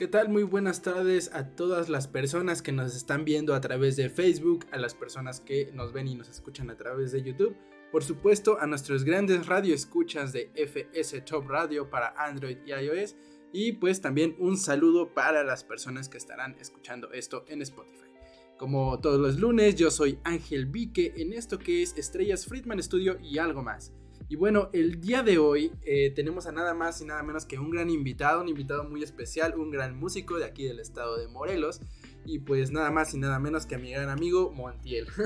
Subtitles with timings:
[0.00, 0.30] ¿Qué tal?
[0.30, 4.64] Muy buenas tardes a todas las personas que nos están viendo a través de Facebook,
[4.72, 7.54] a las personas que nos ven y nos escuchan a través de YouTube.
[7.92, 13.14] Por supuesto, a nuestros grandes radioescuchas de FS Top Radio para Android y iOS.
[13.52, 18.08] Y pues también un saludo para las personas que estarán escuchando esto en Spotify.
[18.56, 23.18] Como todos los lunes, yo soy Ángel Vique en esto que es Estrellas Friedman Studio
[23.20, 23.92] y algo más.
[24.30, 27.58] Y bueno, el día de hoy eh, tenemos a nada más y nada menos que
[27.58, 31.26] un gran invitado, un invitado muy especial, un gran músico de aquí del estado de
[31.26, 31.80] Morelos.
[32.24, 35.08] Y pues nada más y nada menos que a mi gran amigo Montiel.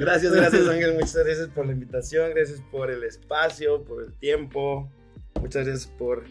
[0.00, 4.90] Gracias, gracias Ángel, muchas gracias por la invitación, gracias por el espacio, por el tiempo,
[5.34, 6.24] muchas gracias por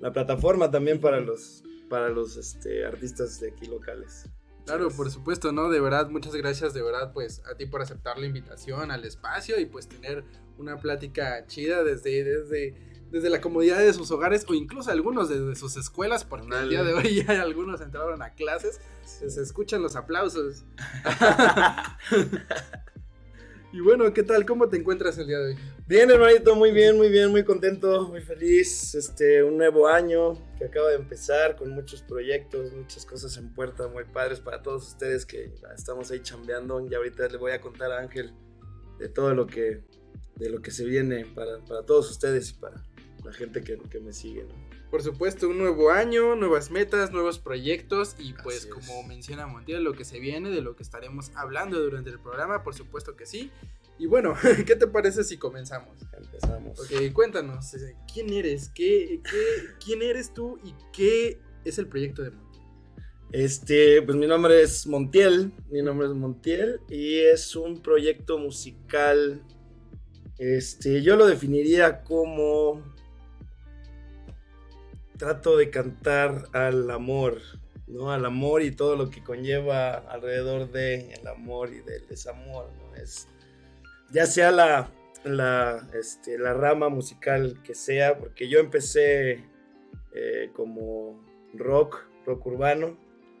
[0.00, 4.28] la plataforma también para los, para los este, artistas de aquí locales.
[4.66, 5.70] Claro, por supuesto, ¿no?
[5.70, 9.60] De verdad, muchas gracias de verdad pues a ti por aceptar la invitación al espacio
[9.60, 10.24] y pues tener
[10.58, 12.74] una plática chida desde, desde,
[13.10, 16.82] desde la comodidad de sus hogares o incluso algunos desde sus escuelas, porque el día
[16.82, 20.64] de hoy ya algunos entraron a clases, se escuchan los aplausos.
[23.72, 24.46] y bueno, ¿qué tal?
[24.46, 25.56] ¿Cómo te encuentras el día de hoy?
[25.86, 28.94] Bien, hermanito, muy bien, muy bien, muy contento, muy feliz.
[28.94, 33.88] Este, un nuevo año que acaba de empezar con muchos proyectos, muchas cosas en puerta,
[33.88, 36.86] muy padres para todos ustedes que estamos ahí chambeando.
[36.88, 38.32] Y ahorita le voy a contar a Ángel
[38.98, 39.82] de todo lo que,
[40.36, 42.82] de lo que se viene para, para todos ustedes y para
[43.24, 44.44] la gente que, que me sigue.
[44.44, 44.65] ¿no?
[44.90, 49.94] Por supuesto, un nuevo año, nuevas metas, nuevos proyectos y pues como menciona Montiel, lo
[49.94, 53.50] que se viene, de lo que estaremos hablando durante el programa, por supuesto que sí.
[53.98, 54.34] Y bueno,
[54.66, 55.96] ¿qué te parece si comenzamos?
[56.12, 56.78] Empezamos.
[56.78, 58.68] Ok, cuéntanos, eh, ¿quién eres?
[58.68, 62.62] ¿Qué, qué, ¿Quién eres tú y qué es el proyecto de Montiel?
[63.32, 69.42] Este, pues mi nombre es Montiel, mi nombre es Montiel y es un proyecto musical.
[70.38, 72.94] Este, yo lo definiría como
[75.16, 77.40] trato de cantar al amor,
[77.86, 78.12] ¿no?
[78.12, 82.94] Al amor y todo lo que conlleva alrededor de el amor y del desamor, ¿no?
[82.94, 83.28] Es
[84.10, 84.90] ya sea la
[85.26, 89.44] la, este, la rama musical que sea, porque yo empecé
[90.14, 91.20] eh, como
[91.54, 92.96] rock, rock urbano,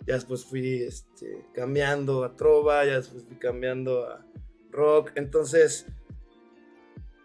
[0.06, 4.26] ya después fui este, cambiando a trova, ya después fui cambiando a
[4.70, 5.86] rock, entonces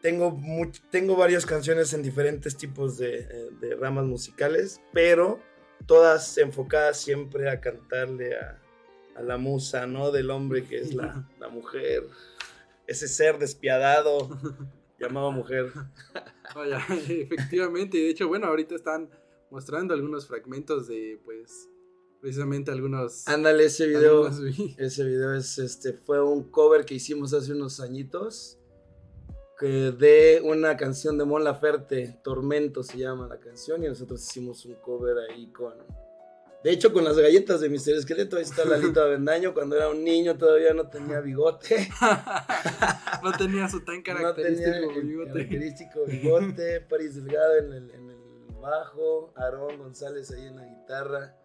[0.01, 5.39] tengo, much- tengo varias canciones en diferentes tipos de, eh, de ramas musicales, pero
[5.85, 8.59] todas enfocadas siempre a cantarle a,
[9.15, 10.11] a la musa, ¿no?
[10.11, 12.07] Del hombre que es la, la mujer,
[12.87, 14.29] ese ser despiadado
[14.99, 15.71] llamado mujer.
[16.55, 19.09] Vaya, efectivamente, y de hecho, bueno, ahorita están
[19.49, 21.67] mostrando algunos fragmentos de, pues,
[22.21, 23.27] precisamente algunos...
[23.27, 24.27] Ándale, ese video.
[24.27, 28.57] algunos Ese video es este fue un cover que hicimos hace unos añitos
[29.67, 34.75] de una canción de Mon Laferte, Tormento se llama la canción y nosotros hicimos un
[34.75, 35.73] cover ahí con
[36.63, 40.03] de hecho con las galletas de Mister Esqueleto, ahí está Lalito Avendaño cuando era un
[40.03, 41.89] niño todavía no tenía bigote,
[43.23, 45.31] no tenía su tan no característico tenía el bigote.
[45.31, 48.21] característico bigote, Paris Delgado en el, en el
[48.61, 51.35] bajo, Aarón González ahí en la guitarra.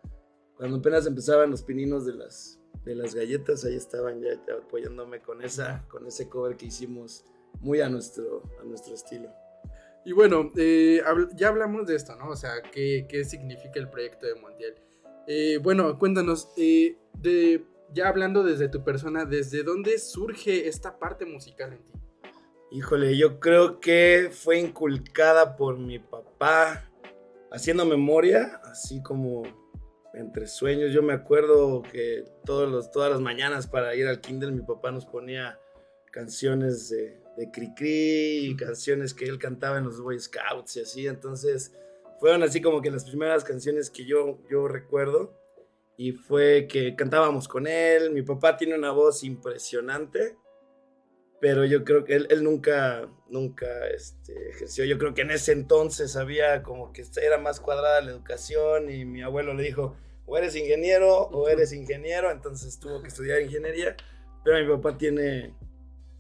[0.55, 5.43] Cuando apenas empezaban los pininos de las, de las galletas, ahí estaban ya apoyándome con,
[5.43, 7.25] esa, con ese cover que hicimos
[7.61, 9.31] muy a nuestro, a nuestro estilo.
[10.05, 11.03] Y bueno, eh,
[11.35, 12.29] ya hablamos de esto, ¿no?
[12.29, 14.75] O sea, ¿qué, qué significa el proyecto de Montiel?
[15.27, 16.97] Eh, bueno, cuéntanos, eh,
[17.93, 21.93] ya hablando desde tu persona, ¿desde dónde surge esta parte musical en ti?
[22.71, 26.89] Híjole, yo creo que fue inculcada por mi papá,
[27.51, 29.43] haciendo memoria, así como
[30.15, 30.93] entre sueños.
[30.93, 34.93] Yo me acuerdo que todos los, todas las mañanas para ir al kinder mi papá
[34.93, 35.59] nos ponía
[36.13, 41.07] canciones de, de Cricri y canciones que él cantaba en los Boy Scouts y así.
[41.07, 41.73] Entonces
[42.21, 45.35] fueron así como que las primeras canciones que yo, yo recuerdo.
[45.99, 48.11] Y fue que cantábamos con él.
[48.11, 50.37] Mi papá tiene una voz impresionante
[51.41, 54.85] pero yo creo que él, él nunca, nunca este, ejerció.
[54.85, 59.05] Yo creo que en ese entonces había como que era más cuadrada la educación y
[59.05, 63.97] mi abuelo le dijo, o eres ingeniero o eres ingeniero, entonces tuvo que estudiar ingeniería,
[64.45, 65.55] pero mi papá tiene,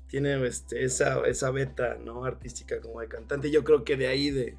[0.08, 2.24] tiene este, esa, esa beta, ¿no?
[2.24, 3.50] Artística como de cantante.
[3.50, 4.56] Yo creo que de ahí, de,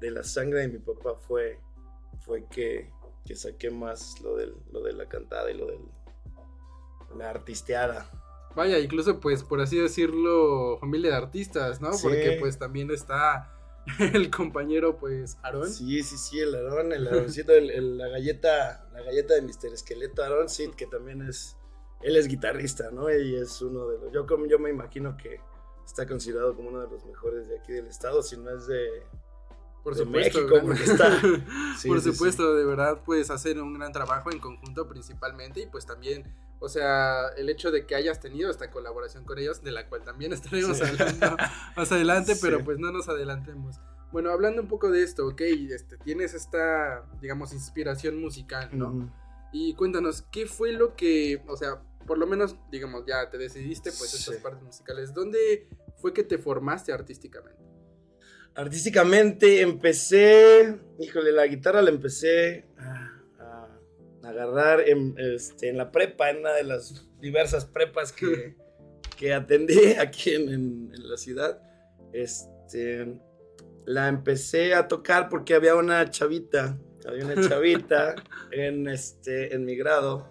[0.00, 1.60] de la sangre de mi papá, fue,
[2.20, 2.90] fue que,
[3.24, 5.78] que saqué más lo, del, lo de la cantada y lo de
[7.16, 8.10] la artisteada.
[8.56, 11.92] Vaya, incluso pues por así decirlo, familia de artistas, ¿no?
[11.92, 12.02] Sí.
[12.02, 13.52] Porque pues también está
[14.12, 15.70] el compañero pues Aarón.
[15.70, 19.72] Sí, sí, sí, el Aarón, el Aaroncito, el- el- la galleta, la galleta de Mr.
[19.72, 21.56] Esqueleto, Aarón Sid, que también es,
[22.02, 23.10] él es guitarrista, ¿no?
[23.10, 25.40] Y es uno de los, yo, como- yo me imagino que
[25.84, 29.02] está considerado como uno de los mejores de aquí del estado, si no es de,
[29.82, 30.40] Por de supuesto.
[30.62, 30.66] México,
[31.86, 35.86] Por sí, supuesto, de verdad, pues hacer un gran trabajo en conjunto principalmente y pues
[35.86, 36.24] también,
[36.60, 40.04] o sea, el hecho de que hayas tenido esta colaboración con ellos, de la cual
[40.04, 41.36] también estaremos hablando
[41.76, 43.80] más adelante, pero pues no nos adelantemos.
[44.12, 48.88] Bueno, hablando un poco de esto, ok, este, tienes esta, digamos, inspiración musical, ¿no?
[48.88, 49.10] Ujú.
[49.52, 53.92] Y cuéntanos, ¿qué fue lo que, o sea, por lo menos, digamos, ya te decidiste,
[53.92, 55.68] pues, estas partes musicales, ¿dónde
[55.98, 57.62] fue que te formaste artísticamente?
[58.56, 66.30] Artísticamente empecé, híjole, la guitarra la empecé a, a agarrar en, este, en la prepa,
[66.30, 68.56] en una de las diversas prepas que,
[69.16, 71.62] que atendí aquí en, en- en la ciudad.
[72.12, 73.20] Este,
[73.86, 76.76] la empecé a tocar porque había una chavita,
[77.06, 78.16] había una chavita
[78.50, 80.28] en, este, en mi grado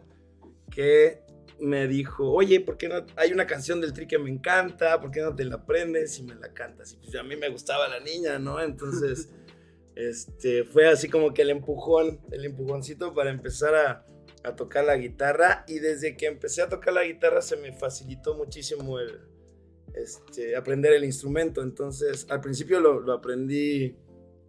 [0.69, 1.23] que
[1.61, 3.05] me dijo, oye, ¿por qué no?
[3.15, 6.23] Hay una canción del Tri que me encanta, ¿por qué no te la aprendes y
[6.23, 6.93] me la cantas?
[6.93, 8.61] Y pues a mí me gustaba la niña, ¿no?
[8.61, 9.29] Entonces,
[9.95, 14.05] este, fue así como que el empujón, el empujoncito para empezar a,
[14.43, 15.65] a tocar la guitarra.
[15.67, 19.19] Y desde que empecé a tocar la guitarra se me facilitó muchísimo el,
[19.93, 21.61] este, aprender el instrumento.
[21.61, 23.95] Entonces, al principio lo, lo aprendí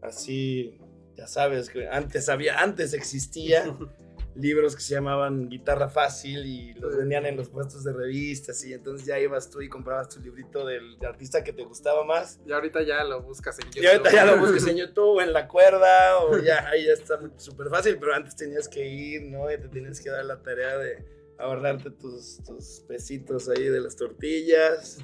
[0.02, 0.78] así,
[1.16, 3.76] ya sabes, que antes había, antes existía
[4.34, 8.72] libros que se llamaban Guitarra Fácil y los vendían en los puestos de revistas y
[8.72, 12.40] entonces ya ibas tú y comprabas tu librito del artista que te gustaba más.
[12.46, 13.82] Y ahorita ya lo buscas en YouTube.
[13.82, 17.18] Y ahorita ya lo busques en YouTube, en la cuerda, o ya, ahí ya está
[17.36, 19.50] súper fácil, pero antes tenías que ir, ¿no?
[19.50, 21.04] Y te tenías que dar la tarea de
[21.38, 24.98] ahorrarte tus, tus pesitos ahí de las tortillas,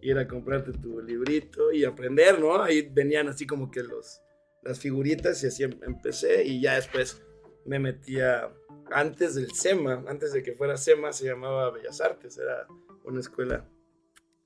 [0.00, 2.62] ir a comprarte tu librito y aprender, ¿no?
[2.62, 4.22] Ahí venían así como que los,
[4.62, 7.22] las figuritas y así em- empecé y ya después
[7.64, 8.50] me metía,
[8.92, 12.66] antes del SEMA, antes de que fuera SEMA se llamaba Bellas Artes, era
[13.04, 13.64] una escuela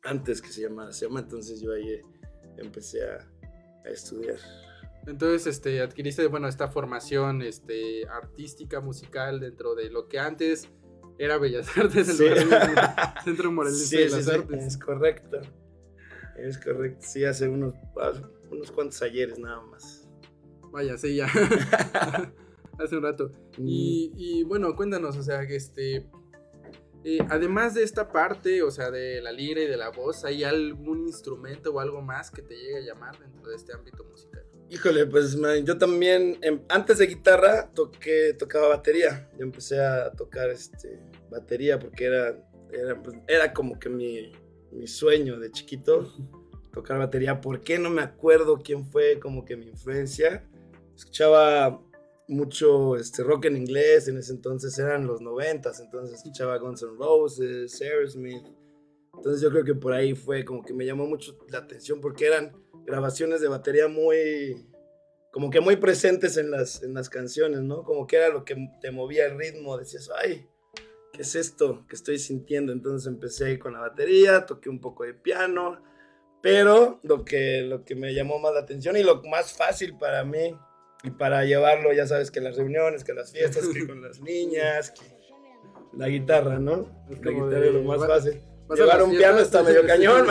[0.03, 2.03] antes que se llamara SEMA, entonces yo ahí eh,
[2.59, 3.27] empecé a,
[3.85, 4.37] a estudiar.
[5.07, 10.69] Entonces, este, adquiriste, bueno, esta formación, este, artística, musical, dentro de lo que antes
[11.19, 12.45] era Bellas Artes, el Sí.
[13.25, 14.65] Centro Morelense Sí, de las sí, Artes.
[14.65, 15.41] es correcto.
[16.37, 16.99] Es correcto.
[17.07, 17.75] Sí, hace unos,
[18.51, 20.09] unos cuantos ayeres nada más.
[20.73, 21.29] Vaya, sí, ya.
[22.79, 23.31] Hace un rato.
[23.59, 26.07] Y, y, bueno, cuéntanos, o sea, que este.
[27.05, 30.45] eh, además de esta parte, o sea, de la lira y de la voz, ¿hay
[30.45, 34.45] algún instrumento o algo más que te llegue a llamar dentro de este ámbito musical?
[34.71, 39.31] Híjole, pues man, yo también, em, antes de guitarra, toqué, tocaba batería.
[39.39, 40.99] Yo empecé a tocar este,
[41.31, 42.35] batería porque era,
[42.73, 44.33] era, pues, era como que mi,
[44.73, 46.13] mi sueño de chiquito,
[46.73, 47.41] tocar batería.
[47.41, 47.79] ¿Por qué?
[47.79, 50.45] No me acuerdo quién fue como que mi influencia.
[50.97, 51.81] Escuchaba
[52.29, 56.97] mucho este, rock en inglés, en ese entonces eran los noventas, entonces escuchaba Guns N'
[56.99, 58.47] Roses, Aerosmith.
[59.15, 62.27] Entonces yo creo que por ahí fue como que me llamó mucho la atención porque
[62.27, 62.53] eran
[62.85, 64.67] grabaciones de batería muy,
[65.31, 67.85] como que muy presentes en las, en las canciones, ¿no?
[67.85, 70.49] Como que era lo que te movía el ritmo, decías, ay,
[71.13, 72.73] ¿qué es esto que estoy sintiendo?
[72.73, 75.81] Entonces empecé con la batería, toqué un poco de piano,
[76.43, 80.25] pero lo que, lo que me llamó más la atención y lo más fácil para
[80.25, 80.55] mí
[81.05, 84.91] y para llevarlo, ya sabes, que las reuniones, que las fiestas, que con las niñas,
[84.91, 85.03] que
[85.97, 87.07] la guitarra, ¿no?
[87.11, 88.41] Es La guitarra de, es lo más fácil.
[88.75, 90.27] Llevar un piano está medio cañón.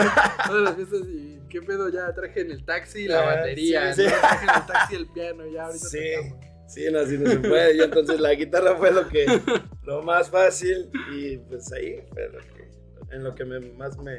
[0.46, 4.02] Todas las fiestas y qué pedo, ya traje en el taxi la Ah, batería, sí,
[4.02, 4.08] ¿no?
[4.10, 4.14] sí.
[4.20, 5.98] Traje en el taxi el piano, ya ahorita Sí.
[6.16, 6.44] tocamos.
[6.66, 7.76] Sí, no, así no se puede.
[7.76, 9.26] Y entonces la guitarra fue lo que
[9.84, 14.18] lo más fácil y pues ahí fue lo que, en lo que me- más me,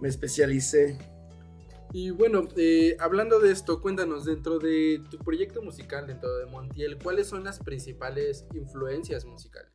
[0.00, 0.98] me especialicé.
[1.92, 6.98] Y bueno, eh, hablando de esto, cuéntanos, dentro de tu proyecto musical, dentro de Montiel,
[6.98, 9.70] ¿cuáles son las principales influencias musicales?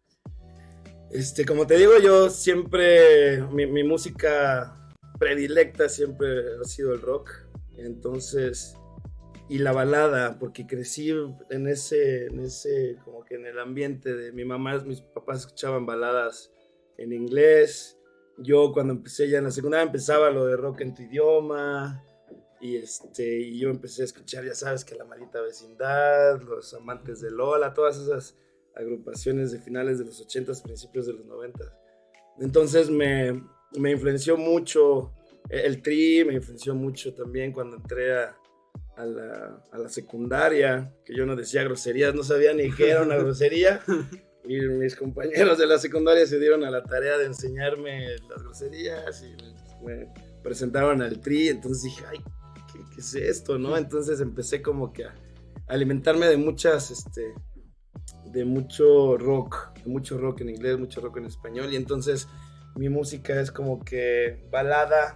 [1.12, 4.76] Este, como te digo, yo siempre, mi, mi música
[5.20, 6.28] predilecta siempre
[6.60, 7.32] ha sido el rock.
[7.78, 8.76] Entonces,
[9.50, 11.14] y la balada, porque crecí
[11.50, 15.86] en ese, en ese, como que en el ambiente de mi mamá, mis papás escuchaban
[15.86, 16.52] baladas
[16.98, 17.98] en inglés.
[18.38, 22.04] Yo cuando empecé ya en la secundaria empezaba lo de rock en tu idioma.
[22.60, 27.22] Y, este, y yo empecé a escuchar, ya sabes, que La Maldita Vecindad, Los Amantes
[27.22, 28.36] de Lola, todas esas
[28.76, 31.72] agrupaciones de finales de los 80s, principios de los 90s.
[32.40, 33.44] Entonces me,
[33.78, 35.14] me influenció mucho
[35.50, 38.38] eh, el tri, me influenció mucho también cuando entré a,
[38.96, 43.04] a la, a la secundaria, que yo no decía groserías, no sabía ni qué era
[43.04, 43.82] una grosería.
[44.44, 49.24] Y mis compañeros de la secundaria se dieron a la tarea de enseñarme las groserías
[49.24, 49.36] y
[49.84, 50.12] me
[50.42, 51.50] presentaron al tri.
[51.50, 52.20] Entonces dije, ay,
[52.98, 53.58] ¿qué, es esto?
[53.58, 53.78] ¿no?
[53.78, 55.14] Entonces empecé como que a
[55.68, 57.34] alimentarme de muchas, este,
[58.26, 61.72] de mucho rock, de mucho rock en inglés, mucho rock en español.
[61.72, 62.28] Y entonces
[62.76, 65.16] mi música es como que balada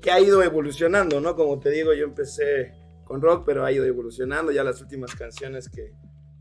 [0.00, 1.34] que ha ido evolucionando, ¿no?
[1.34, 4.52] Como te digo, yo empecé con rock, pero ha ido evolucionando.
[4.52, 5.92] Ya las últimas canciones que,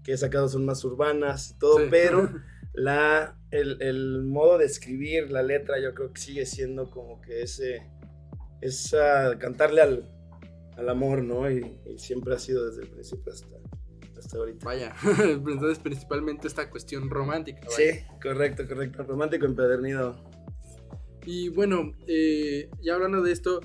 [0.04, 1.88] que he sacado son más urbanas todo, Sí.
[1.90, 2.30] pero
[2.74, 7.44] la, el, el modo de escribir la letra yo creo que sigue siendo como que
[7.44, 7.90] ese,
[8.62, 10.10] esa, cantarle al,
[10.78, 11.50] al amor, ¿no?
[11.50, 13.48] Y, y siempre ha sido desde el principio hasta,
[14.18, 14.66] hasta ahorita.
[14.66, 17.62] Vaya, entonces principalmente esta cuestión romántica.
[17.66, 17.76] vaya.
[17.76, 19.04] Sí, correcto, correcto.
[19.04, 20.16] Romántico empedernido.
[21.26, 23.62] Y bueno, eh, ya hablando de esto,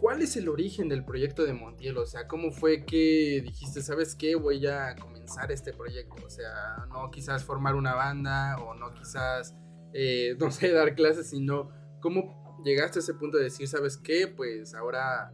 [0.00, 1.96] ¿cuál es el origen del proyecto de Montiel?
[1.98, 6.16] O sea, ¿cómo fue que dijiste, sabes qué, voy a comenzar este proyecto?
[6.26, 9.54] O sea, no quizás formar una banda o no quizás,
[9.92, 14.26] eh, no sé, dar clases, sino cómo llegaste a ese punto de decir, sabes qué,
[14.26, 15.32] pues ahora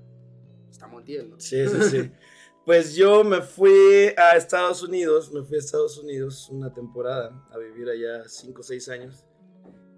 [0.74, 1.40] está Montiel, ¿no?
[1.40, 2.10] Sí, sí, sí.
[2.64, 7.58] Pues yo me fui a Estados Unidos, me fui a Estados Unidos una temporada a
[7.58, 9.26] vivir allá 5 o 6 años.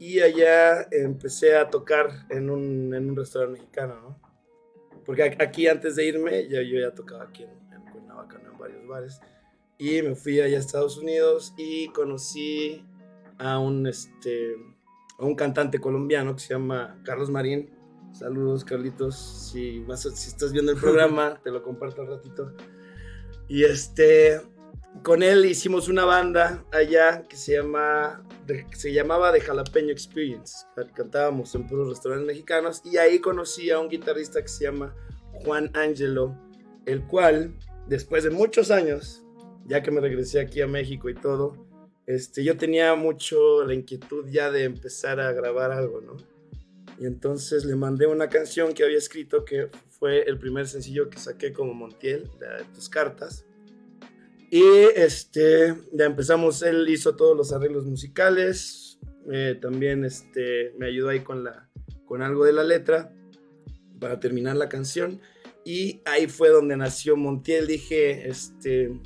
[0.01, 4.21] Y allá empecé a tocar en un, en un restaurante mexicano, ¿no?
[5.05, 8.51] Porque aquí antes de irme, ya, yo ya tocaba aquí en, en Cuernavaca, ¿no?
[8.51, 9.21] en varios bares.
[9.79, 12.85] Y me fui allá a Estados Unidos y conocí
[13.39, 14.57] a un, este,
[15.21, 17.76] a un cantante colombiano que se llama Carlos Marín.
[18.19, 19.17] Saludos, Carlitos.
[19.17, 22.53] Si, a- si estás viendo el programa, te lo comparto al ratito.
[23.49, 24.41] Y este,
[25.03, 30.67] con él hicimos una banda allá que se, llama, de- se llamaba The Jalapeño Experience.
[30.95, 32.81] Cantábamos en puros restaurantes mexicanos.
[32.85, 34.95] Y ahí conocí a un guitarrista que se llama
[35.33, 36.35] Juan Angelo,
[36.87, 37.55] el cual,
[37.87, 39.23] después de muchos años,
[39.67, 41.67] ya que me regresé aquí a México y todo,
[42.07, 46.17] este, yo tenía mucho la inquietud ya de empezar a grabar algo, ¿no?
[46.99, 51.19] Y entonces le mandé una canción que había escrito que fue el primer sencillo que
[51.19, 53.45] saqué como Montiel, de tus cartas.
[54.51, 54.63] Y
[54.95, 58.99] este, ya empezamos, él hizo todos los arreglos musicales,
[59.31, 61.69] eh, también este, me ayudó ahí con, la,
[62.07, 63.13] con algo de la letra
[64.01, 65.21] para terminar la canción.
[65.65, 67.67] Y ahí fue donde nació Montiel.
[67.67, 69.01] Dije, este,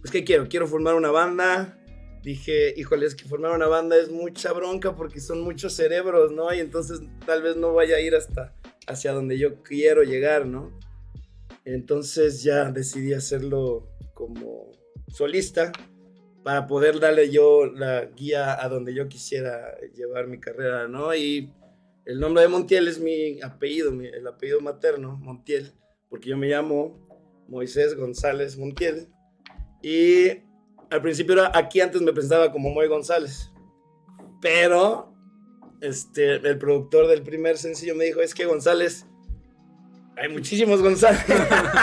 [0.00, 0.48] pues ¿qué quiero?
[0.48, 1.78] Quiero formar una banda.
[2.22, 6.52] Dije, híjole, es que formar una banda es mucha bronca porque son muchos cerebros, ¿no?
[6.52, 8.54] Y entonces tal vez no vaya a ir hasta
[8.86, 10.70] hacia donde yo quiero llegar, ¿no?
[11.64, 14.70] Entonces ya decidí hacerlo como
[15.08, 15.72] solista
[16.42, 21.14] para poder darle yo la guía a donde yo quisiera llevar mi carrera, ¿no?
[21.14, 21.52] Y
[22.06, 25.72] el nombre de Montiel es mi apellido, mi- el apellido materno, Montiel,
[26.08, 26.98] porque yo me llamo
[27.48, 29.08] Moisés González Montiel.
[29.82, 30.38] Y
[30.90, 33.50] al principio era, aquí antes me presentaba como Moy González,
[34.40, 35.14] pero
[35.80, 39.06] este, el productor del primer sencillo me dijo, es que González,
[40.16, 41.24] hay muchísimos González.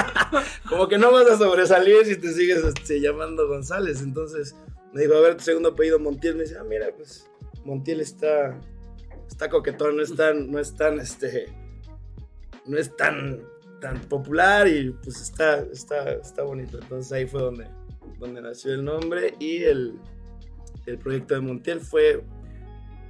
[0.70, 4.02] como que no vas a sobresalir si te sigues este, llamando González.
[4.02, 4.56] Entonces
[4.94, 6.36] me dijo, a ver, tu segundo apellido Montiel.
[6.36, 7.28] Me dice, ah, mira, pues
[7.66, 8.60] Montiel está,
[9.28, 11.48] está coquetón, no es tan, no es tan, este,
[12.66, 13.42] no es tan,
[13.82, 16.80] tan popular y pues está, está, está bonito.
[16.80, 17.68] Entonces ahí fue donde,
[18.20, 20.00] donde nació el nombre y el,
[20.86, 22.24] el proyecto de Montiel fue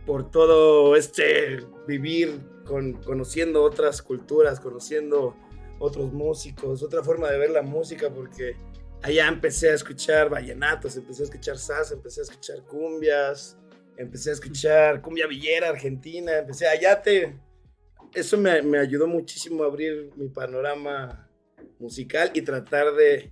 [0.06, 5.36] por todo este vivir con, conociendo otras culturas, conociendo
[5.80, 8.56] otros músicos, otra forma de ver la música, porque
[9.04, 13.58] allá empecé a escuchar vallenatos, empecé a escuchar salsa, empecé a escuchar cumbias,
[13.98, 17.38] empecé a escuchar cumbia villera argentina, empecé allá te...
[18.14, 21.30] Eso me, me ayudó muchísimo a abrir mi panorama
[21.80, 23.32] musical y tratar de,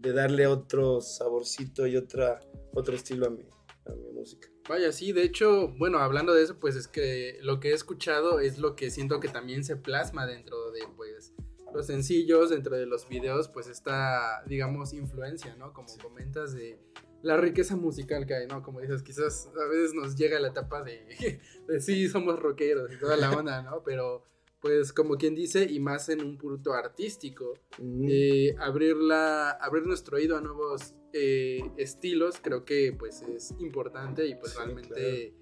[0.00, 2.40] de darle otro saborcito y otra,
[2.72, 3.44] otro estilo a mi,
[3.86, 4.48] a mi música.
[4.68, 8.40] Vaya, sí, de hecho, bueno, hablando de eso, pues es que lo que he escuchado
[8.40, 11.34] es lo que siento que también se plasma dentro de, pues,
[11.74, 15.72] los sencillos, dentro de los videos, pues esta, digamos, influencia, ¿no?
[15.72, 16.78] Como comentas de
[17.22, 18.62] la riqueza musical que hay, ¿no?
[18.62, 22.98] Como dices, quizás a veces nos llega la etapa de, de sí, somos rockeros y
[22.98, 23.82] toda la onda, ¿no?
[23.84, 24.24] Pero,
[24.60, 28.06] pues, como quien dice, y más en un punto artístico, Mm.
[28.08, 34.26] eh, abrir, la, abrir nuestro oído a nuevos eh, estilos creo que pues es importante
[34.26, 35.34] y pues Sí, realmente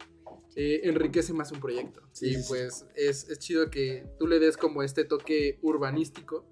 [0.56, 2.00] eh, enriquece más un proyecto.
[2.12, 6.46] Sí, y sí, pues es, es chido que tú le des como este toque urbanístico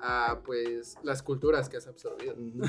[0.00, 2.34] a pues las culturas que has absorbido.
[2.36, 2.62] Ujú.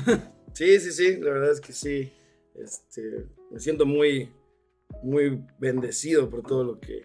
[0.54, 2.12] Sí, sí, sí, la verdad es que sí.
[2.54, 4.32] Este, me siento muy,
[5.02, 7.04] muy bendecido por todo lo que,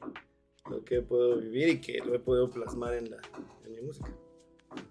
[0.72, 3.18] lo que he podido vivir y que lo he podido plasmar en, la,
[3.66, 4.12] en mi música.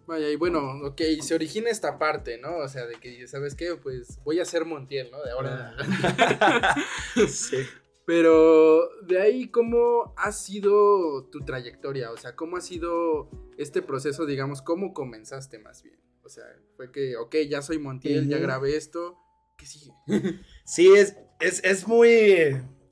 [0.06, 2.58] Vaya, y bueno, ok, se origina esta parte, ¿no?
[2.58, 3.76] O sea, de que, ¿sabes qué?
[3.76, 5.22] Pues voy a ser Montiel, ¿no?
[5.22, 5.70] De ahora.
[5.70, 6.80] adelante.
[7.28, 7.56] sí.
[8.04, 12.10] Pero de ahí, ¿cómo ha sido tu trayectoria?
[12.10, 15.98] O sea, ¿cómo ha sido este proceso, digamos, cómo comenzaste más bien?
[16.24, 16.44] O sea,
[16.76, 19.16] fue que, ok, ya soy Montiel, ya grabé esto,
[19.56, 19.92] ¿qué sigue?
[20.64, 22.08] Sí, es, es, es muy.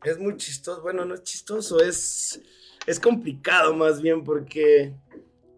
[0.04, 0.82] Es muy chistoso.
[0.82, 2.40] Bueno, no es chistoso, es.
[2.88, 4.94] Es complicado más bien porque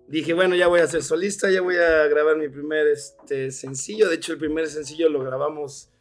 [0.09, 4.09] dije, bueno, ya voy a ser solista, ya voy a grabar mi primer este, sencillo.
[4.09, 5.93] De hecho, el primer sencillo lo grabamos.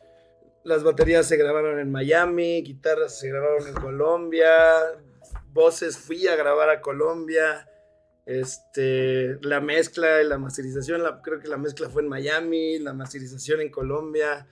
[0.63, 4.50] Las baterías se grabaron en Miami, guitarras se grabaron en Colombia,
[5.53, 7.69] voces fui a grabar a Colombia.
[8.25, 13.62] Este, la mezcla y la masterización, creo que la mezcla fue en Miami, la masterización
[13.62, 14.48] en Colombia.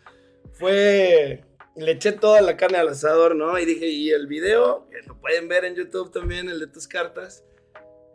[0.53, 1.43] Fue,
[1.77, 3.57] le eché toda la carne al asador, ¿no?
[3.60, 6.88] Y dije, y el video, que lo pueden ver en YouTube también, el de tus
[6.88, 7.43] cartas.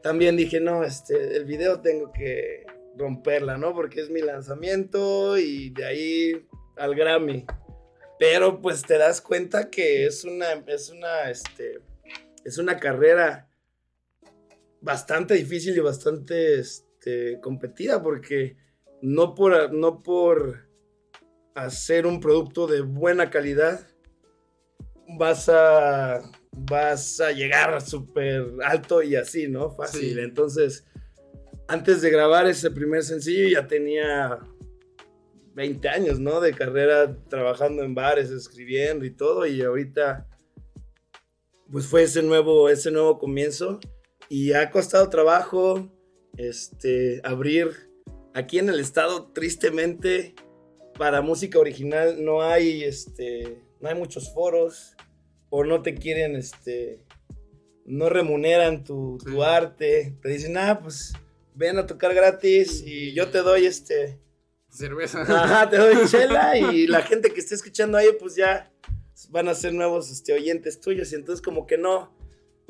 [0.02, 2.66] También dije, no, este, el video tengo que
[2.96, 3.72] romperla, ¿no?
[3.72, 7.46] Porque es mi lanzamiento y de ahí al Grammy.
[8.18, 11.80] Pero pues te das cuenta que es una, es una, este,
[12.44, 13.48] es una carrera
[14.80, 18.56] bastante difícil y bastante, este, competida porque
[19.00, 20.71] no por, no por
[21.54, 23.86] hacer un producto de buena calidad
[25.18, 29.70] vas a, vas a llegar súper alto y así, ¿no?
[29.70, 30.14] Fácil.
[30.14, 30.20] Sí.
[30.20, 30.84] Entonces,
[31.68, 34.38] antes de grabar ese primer sencillo ya tenía
[35.54, 36.40] 20 años, ¿no?
[36.40, 40.26] De carrera trabajando en bares, escribiendo y todo, y ahorita
[41.70, 43.80] pues fue ese nuevo, ese nuevo comienzo
[44.28, 45.90] y ha costado trabajo
[46.36, 47.90] este, abrir
[48.34, 50.34] aquí en el estado, tristemente,
[50.98, 54.96] para música original no hay, este, no hay muchos foros
[55.50, 57.04] o no te quieren, este,
[57.84, 61.12] no remuneran tu, arte, te dicen, ah, pues
[61.54, 64.18] ven a tocar gratis y yo te doy este,
[64.72, 65.20] Cerveza.
[65.28, 68.72] Ajá, te doy chela y la gente que esté escuchando ahí, pues ya
[69.28, 71.12] van a ser nuevos este, oyentes tuyos.
[71.12, 72.16] Y entonces como que no,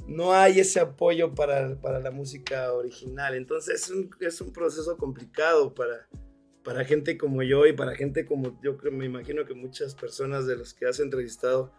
[0.07, 3.35] no hay ese apoyo para, para la música original.
[3.35, 6.09] Entonces es un, es un proceso complicado para,
[6.64, 10.46] para gente como yo y para gente como yo creo, me imagino que muchas personas
[10.46, 11.72] de los que has entrevistado.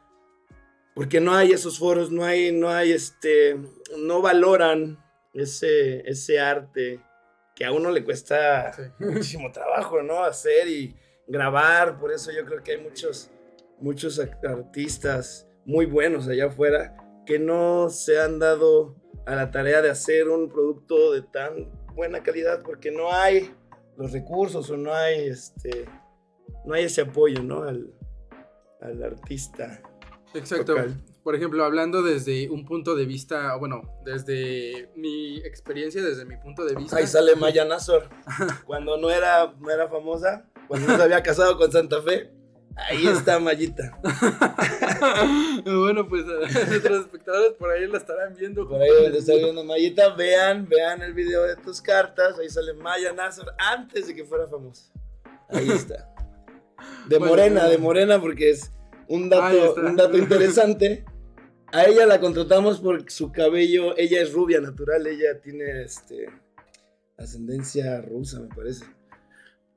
[0.95, 3.57] Porque no hay esos foros, no hay, no hay este,
[3.97, 4.99] no valoran
[5.33, 6.99] ese, ese arte
[7.55, 8.81] que a uno le cuesta Sí.
[8.99, 10.23] muchísimo trabajo, ¿no?
[10.23, 10.95] Hacer y
[11.27, 13.31] grabar, por eso yo creo que hay muchos,
[13.79, 19.89] muchos artistas muy buenos allá afuera que no se han dado a la tarea de
[19.89, 23.53] hacer un producto de tan buena calidad porque no hay
[23.97, 25.85] los recursos o no hay este
[26.65, 27.63] no hay ese apoyo, ¿no?
[27.63, 27.93] Al,
[28.81, 29.81] al artista.
[30.33, 30.73] Exacto.
[30.73, 31.03] local.
[31.23, 36.65] Por ejemplo, hablando desde un punto de vista, bueno, desde mi experiencia, desde mi punto
[36.65, 36.97] de vista.
[36.97, 38.09] Ahí sale Maya Nazor.
[38.65, 42.31] Cuando no era, no era famosa, cuando no se había casado con Santa Fe,
[42.75, 43.99] ahí está Mayita.
[45.65, 48.67] bueno, pues a nuestros espectadores por ahí la estarán viendo.
[48.67, 52.37] Por ahí donde está viendo Mayita, vean, vean el video de tus cartas.
[52.39, 54.91] Ahí sale Maya Nazor antes de que fuera famosa.
[55.49, 56.13] Ahí está.
[57.07, 57.69] De Bueno, morena, bueno.
[57.69, 58.71] de morena, porque es
[59.07, 61.05] un dato, un dato interesante.
[61.71, 63.97] A ella la contratamos por su cabello.
[63.97, 66.27] Ella es rubia natural, ella tiene este
[67.17, 68.85] ascendencia rusa, me parece.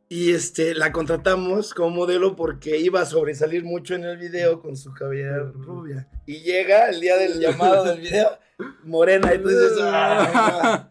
[0.09, 4.77] Y este, la contratamos como modelo porque iba a sobresalir mucho en el video con
[4.77, 6.09] su cabellera rubia.
[6.27, 8.39] Y llega el día del llamado del video,
[8.85, 9.73] morena, entonces...
[9.81, 10.91] no.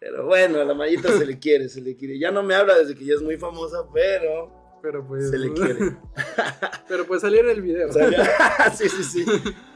[0.00, 2.18] Pero bueno, a la mallita se le quiere, se le quiere.
[2.18, 5.30] Ya no me habla desde que ya es muy famosa, pero Pero pues.
[5.30, 5.96] se le quiere.
[6.88, 7.88] Pero pues salió en el video.
[7.88, 9.24] O sea, ya- sí, sí, sí.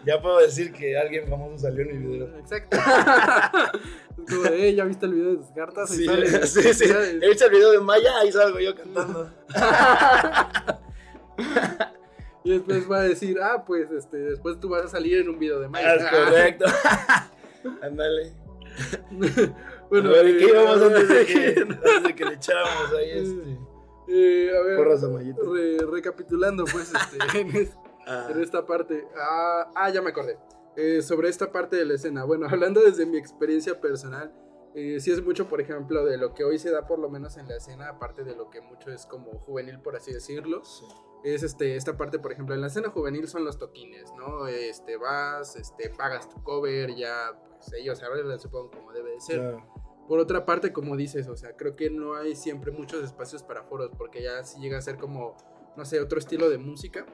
[0.05, 2.37] Ya puedo decir que alguien famoso salió en mi video.
[2.39, 2.77] Exacto.
[4.19, 5.89] es como de, "Eh, ¿ya viste el video de tus cartas?
[5.89, 6.29] Sí, sale.
[6.47, 6.85] sí, sí.
[7.23, 9.31] He visto el video de Maya, ahí salgo yo cantando.
[12.45, 15.39] Y después va a decir, ah, pues este, después tú vas a salir en un
[15.39, 15.87] video de Mike.
[15.87, 16.65] Ah, es correcto.
[17.81, 18.35] Ándale.
[19.89, 22.35] bueno, a ver, ¿en ¿qué eh, íbamos antes de eh, que, antes de que le
[22.35, 23.68] echáramos ahí este?
[24.09, 24.79] Eh, a ver,
[25.53, 27.77] re- recapitulando, pues, este, en, es-
[28.11, 29.07] Ah, en esta parte.
[29.17, 30.39] Ah, ah, ya me acordé.
[30.77, 32.25] Eh, sobre esta parte de la escena.
[32.25, 34.33] Bueno, hablando desde mi experiencia personal,
[34.75, 37.37] eh, sí es mucho, por ejemplo, de lo que hoy se da, por lo menos
[37.37, 40.65] en la escena, aparte de lo que mucho es como juvenil, por así decirlo.
[40.65, 40.87] sí.
[41.25, 44.47] es este, esta parte, por ejemplo, en la escena juvenil son los toquines, ¿no?
[44.47, 49.41] Este, vas, este, pagas tu cover, ya, pues ellos arreglan, supongo, como debe de ser.
[49.41, 49.67] Claro.
[50.09, 53.63] Por otra parte, como dices, o sea, creo que no hay siempre muchos espacios para
[53.65, 55.37] foros, porque ya si llega a ser como,
[55.77, 57.07] no sé, otro estilo de música,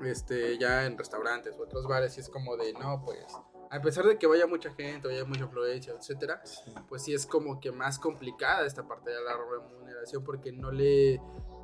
[0.00, 3.26] este, ya en restaurantes o otros bares, y es como de, no, pues,
[3.70, 6.40] a pesar de que vaya mucha gente, vaya mucha afluencia, etcétera,
[6.88, 11.20] pues sí es como que más complicada esta parte de la remuneración porque no le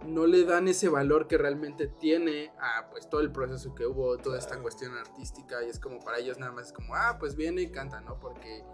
[0.06, 4.16] no le dan ese valor que realmente tiene a pues todo el proceso que hubo,
[4.16, 7.36] toda esta cuestión artística y es como para ellos nada más es como, ah, pues
[7.36, 8.18] viene y canta, ¿no?
[8.18, 8.64] Porque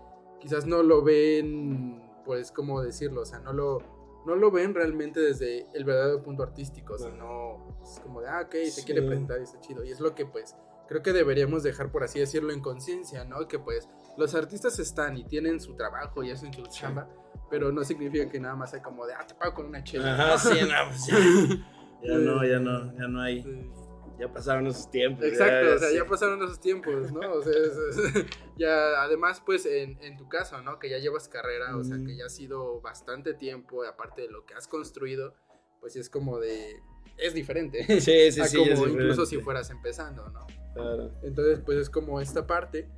[0.41, 3.23] quizás no lo ven, pues, ¿cómo decirlo?
[3.23, 3.79] O sea, no lo,
[4.27, 8.53] no lo ven realmente desde el verdadero punto artístico, sino es como de, ah, ok,
[8.53, 8.85] se Sí.
[8.85, 9.85] quiere presentar y está chido.
[9.85, 10.57] Y es lo que, pues,
[10.89, 13.47] creo que deberíamos dejar, por así decirlo, en conciencia, ¿no?
[13.49, 17.09] Que, pues, los artistas están y tienen su trabajo y hacen su chamba,
[17.51, 20.15] pero no significa que nada más sea como de, ah, te pago con una chela.
[20.15, 21.17] Ajá, sí, no, pues ya.
[22.03, 23.43] Ya no, ya no, ya no hay.
[23.43, 23.71] Sí.
[24.19, 25.25] Ya pasaron esos tiempos.
[25.25, 25.97] Exacto, o sea, sí.
[25.97, 27.21] ya pasaron esos tiempos, ¿no?
[27.35, 28.27] O sea, es- es-
[28.59, 30.79] ya, además, pues, en, en tu caso, ¿no?
[30.79, 34.47] Que ya llevas carrera, o sea, que ya ha sido bastante tiempo, aparte de lo
[34.47, 35.35] que has construido,
[35.81, 36.81] pues es como de...
[37.19, 37.85] Es diferente.
[38.01, 38.57] Sí, sí, a sí.
[38.57, 40.47] como incluso si fueras empezando, ¿no?
[40.75, 41.13] Claro.
[41.23, 42.89] Entonces, pues es como esta parte.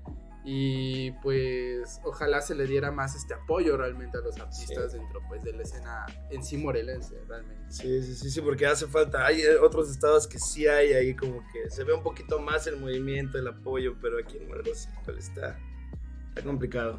[0.50, 5.44] Y pues ojalá se le diera más este apoyo realmente a los artistas dentro pues
[5.44, 7.70] de la escena en sí morelense, realmente.
[7.70, 9.26] Sí, sí, sí, sí, porque hace falta.
[9.26, 12.66] Hay eh, otros estados que sí hay ahí como que se ve un poquito más
[12.66, 15.58] el movimiento, el apoyo, pero aquí en Morelos está,
[16.28, 16.98] está complicado.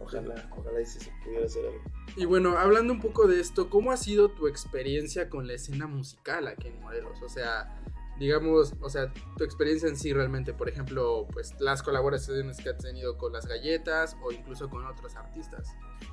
[0.00, 1.80] Ojalá, ojalá y sí se pudiera hacer algo.
[2.16, 5.86] Y bueno, hablando un poco de esto, ¿cómo ha sido tu experiencia con la escena
[5.86, 7.22] musical aquí en Morelos?
[7.22, 7.80] O sea,
[8.18, 12.78] digamos, o sea, tu experiencia en sí realmente, por ejemplo, pues las colaboraciones que has
[12.78, 15.68] tenido con las galletas o incluso con otros artistas.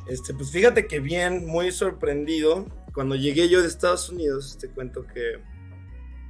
[0.08, 2.68] Este, pues fíjate que bien, muy sorprendido.
[2.94, 5.42] Cuando llegué yo de Estados Unidos, te cuento que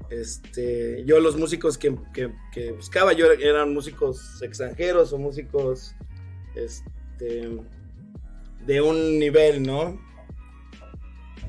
[0.10, 5.96] este, yo los músicos que, que- buscaba yo era- eran músicos extranjeros o músicos
[6.56, 7.50] este,
[8.66, 10.00] de un nivel, ¿no?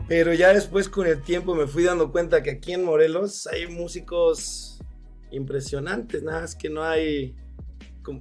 [0.08, 3.66] Pero ya después con el tiempo me fui dando cuenta que aquí en Morelos hay
[3.66, 4.78] músicos
[5.32, 7.34] impresionantes, nada más que no hay,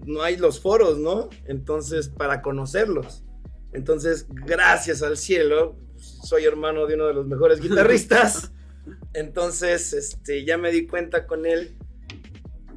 [0.05, 1.29] no hay los foros, ¿no?
[1.45, 3.23] Entonces, para conocerlos.
[3.71, 8.51] Entonces, gracias al cielo, soy hermano de uno de los mejores guitarristas.
[9.13, 11.75] Entonces, este, ya me di cuenta con él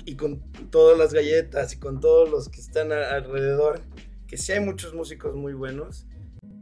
[0.05, 3.81] y con todas las galletas y con todos los que están a- alrededor,
[4.27, 6.07] que sí hay muchos músicos muy buenos.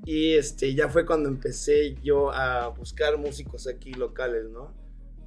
[0.06, 4.72] Y este, ya fue cuando empecé yo a buscar músicos aquí locales, ¿no?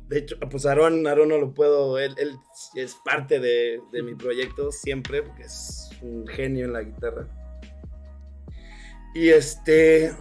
[0.08, 2.36] De hecho, pues Aarón, Aarón no lo puedo, él, él
[2.76, 7.28] es parte de, de mi proyecto siempre, porque es un genio en la guitarra.
[9.14, 10.14] Y este,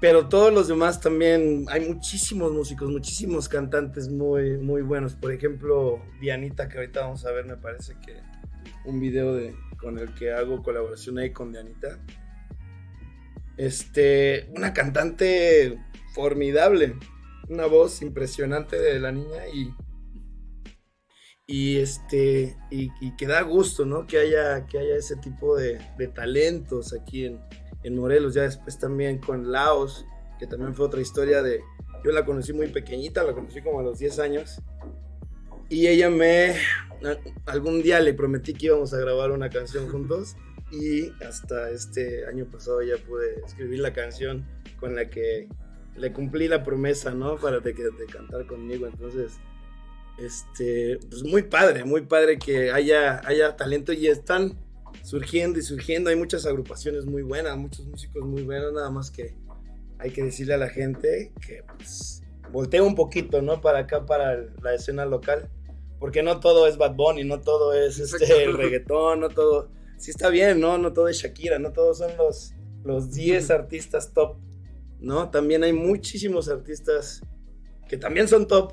[0.00, 5.14] pero todos los demás también, hay muchísimos músicos, muchísimos cantantes muy, muy buenos.
[5.14, 8.20] Por ejemplo, Dianita, que ahorita vamos a ver, me parece que
[8.84, 11.98] un video de, con el que hago colaboración ahí con Dianita.
[13.56, 15.78] Este, una cantante
[16.14, 16.96] formidable,
[17.48, 19.72] una voz impresionante de la niña y
[21.46, 24.06] y este y, que da gusto, ¿no?
[24.06, 27.40] Que haya que haya ese tipo de, de talentos aquí en,
[27.82, 30.06] en Morelos, ya después también con Laos,
[30.38, 31.60] que también fue otra historia de,
[32.04, 34.62] yo la conocí muy pequeñita, la conocí como a los 10 años,
[35.68, 36.54] y ella me,
[37.46, 40.36] algún día le prometí que íbamos a grabar una canción juntos,
[40.72, 44.44] y hasta este año pasado ya pude escribir la canción
[44.80, 45.48] con la que
[45.96, 47.36] le cumplí la promesa, ¿no?
[47.36, 49.34] Para de, de cantar conmigo, entonces...
[50.18, 54.58] Este, pues muy padre, muy padre que haya, haya talento y están
[55.02, 56.10] surgiendo y surgiendo.
[56.10, 59.34] Hay muchas agrupaciones muy buenas, muchos músicos muy buenos, nada más que
[59.98, 63.60] hay que decirle a la gente que pues, voltee un poquito, ¿no?
[63.60, 65.48] Para acá, para la escena local.
[65.98, 69.70] Porque no todo es Bad Bunny, no todo es este, el reggaetón, no todo.
[69.98, 70.78] Sí está bien, ¿no?
[70.78, 74.36] No todo es Shakira, no todos son los, los 10 artistas top,
[75.00, 75.30] ¿no?
[75.30, 77.22] También hay muchísimos artistas
[77.88, 78.72] que también son top,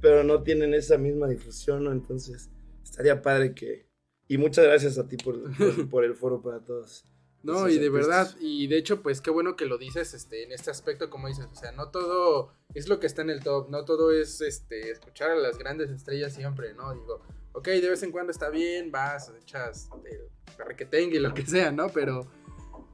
[0.00, 1.92] pero no tienen esa misma difusión, ¿no?
[1.92, 2.50] Entonces,
[2.82, 3.86] estaría padre que...
[4.28, 7.04] Y muchas gracias a ti por, por- por el foro para todos.
[7.42, 10.52] No, y de verdad, y de hecho, pues qué bueno que lo dices este, en
[10.52, 13.68] este aspecto, como dices, o sea, no todo es lo que está en el top,
[13.68, 16.94] no todo es este, escuchar a las grandes estrellas siempre, ¿no?
[16.94, 17.20] Digo,
[17.52, 21.88] ok, de vez en cuando está bien, vas, echas el perrequetengue, lo que sea, ¿no?
[21.88, 22.30] Pero,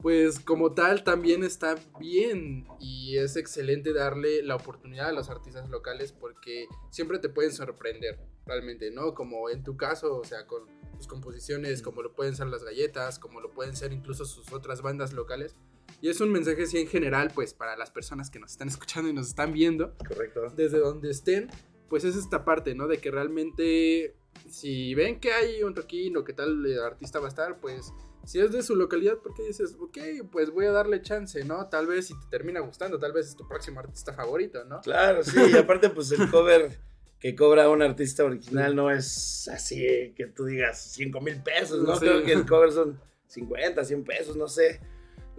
[0.02, 5.68] pues como tal, también está bien y es excelente darle la oportunidad a los artistas
[5.70, 9.14] locales porque siempre te pueden sorprender, realmente, ¿no?
[9.14, 10.66] Como en tu caso, o sea, con
[10.96, 14.82] sus composiciones, como lo pueden ser las galletas, como lo pueden ser incluso sus otras
[14.82, 15.54] bandas locales.
[16.00, 19.10] Y es un mensaje así en general, pues para las personas que nos están escuchando
[19.10, 20.50] y nos están viendo, Correcto.
[20.56, 21.50] desde donde estén,
[21.88, 22.86] pues es esta parte, ¿no?
[22.86, 24.14] De que realmente
[24.48, 27.92] si ven que hay un toquín o que tal eh, artista va a estar, pues
[28.24, 29.98] si es de su localidad, porque dices, ok,
[30.30, 31.68] pues voy a darle chance, ¿no?
[31.68, 34.80] Tal vez si te termina gustando, tal vez es tu próximo artista favorito, ¿no?
[34.82, 36.78] Claro, sí, y aparte pues el cover
[37.18, 41.94] que cobra un artista original no es así que tú digas 5 mil pesos, ¿no?
[41.94, 42.00] Sí.
[42.00, 44.80] Creo que el cover son 50, 100 pesos, no sé.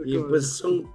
[0.04, 0.90] Y pues son,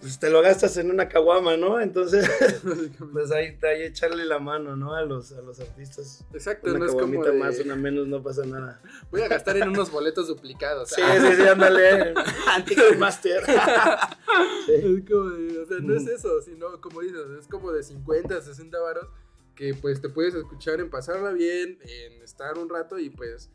[0.00, 1.80] pues te lo gastas en una caguama, ¿no?
[1.80, 2.28] Entonces,
[3.12, 4.94] pues ahí, ahí echarle la mano, ¿no?
[4.94, 6.24] A los, a los artistas.
[6.32, 8.80] Exacto, Una no es como de, más, una menos, no pasa nada.
[9.10, 10.88] voy a gastar en unos boletos duplicados.
[10.90, 12.14] Sí, Ah, sí, sí, ándale.
[12.66, 13.42] Ticketmaster.
[13.44, 14.72] Sí.
[14.72, 16.10] Es como de, o sea, no es Ujú.
[16.12, 19.06] eso, sino como dices, es como de 50, 60 varos
[19.54, 23.50] que pues te puedes escuchar en pasarla bien, en estar un rato y pues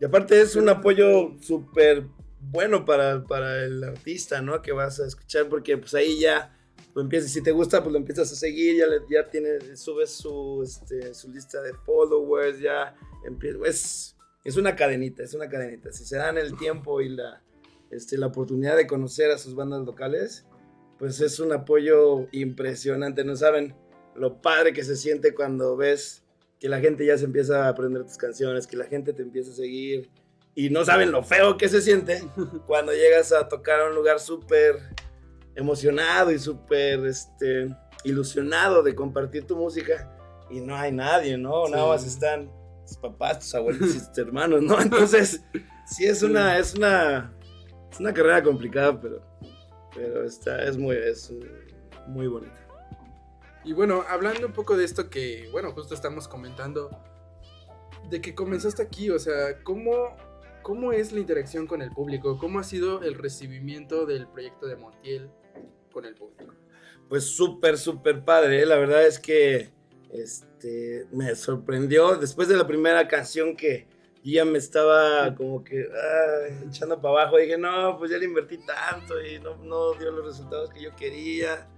[0.00, 2.04] Y aparte es un apoyo súper
[2.50, 4.60] bueno para, para el artista, ¿no?
[4.62, 6.52] Que vas a escuchar porque pues ahí ya
[6.94, 10.10] lo empiezas, si te gusta pues lo empiezas a seguir, ya, le- ya tienes, subes
[10.10, 12.94] su, este, su lista de followers, ya
[13.26, 15.92] empieza, es, es una cadenita, es una cadenita.
[15.92, 17.42] Si se dan el tiempo y la,
[17.90, 20.46] este, la oportunidad de conocer a sus bandas locales,
[20.98, 23.74] pues es un apoyo impresionante, ¿no saben?
[24.14, 26.22] Lo padre que se siente cuando ves
[26.58, 29.50] que la gente ya se empieza a aprender tus canciones, que la gente te empieza
[29.50, 30.08] a seguir
[30.58, 32.24] y no saben lo feo que se siente
[32.66, 34.80] cuando llegas a tocar a un lugar súper
[35.54, 37.68] emocionado y súper este,
[38.04, 40.10] ilusionado de compartir tu música
[40.50, 41.66] y no hay nadie, ¿no?
[41.66, 41.72] Sí.
[41.72, 42.50] Nada más están
[42.86, 44.80] tus papás, tus abuelos y tus hermanos, ¿no?
[44.80, 45.42] Entonces,
[45.86, 47.34] sí es una, es una,
[47.92, 49.22] es una carrera complicada, pero,
[49.94, 51.34] pero está, es muy, es
[52.06, 52.66] muy bonita.
[53.62, 56.90] Y bueno, hablando un poco de esto que, bueno, justo estamos comentando,
[58.08, 60.16] de que comenzaste aquí, o sea, ¿cómo,
[60.66, 62.38] ¿cómo es la interacción con el público?
[62.38, 65.30] ¿Cómo ha sido el recibimiento del proyecto de Montiel
[65.92, 66.54] con el público?
[67.08, 68.62] Pues súper, súper padre.
[68.62, 68.66] ¿eh?
[68.66, 69.70] La verdad es que
[70.12, 72.16] este, me sorprendió.
[72.16, 73.86] Después de la primera canción que
[74.24, 78.58] ya me estaba como que ay, echando para abajo, dije, no, pues ya le invertí
[78.58, 81.68] tanto y no, no dio los resultados que yo quería.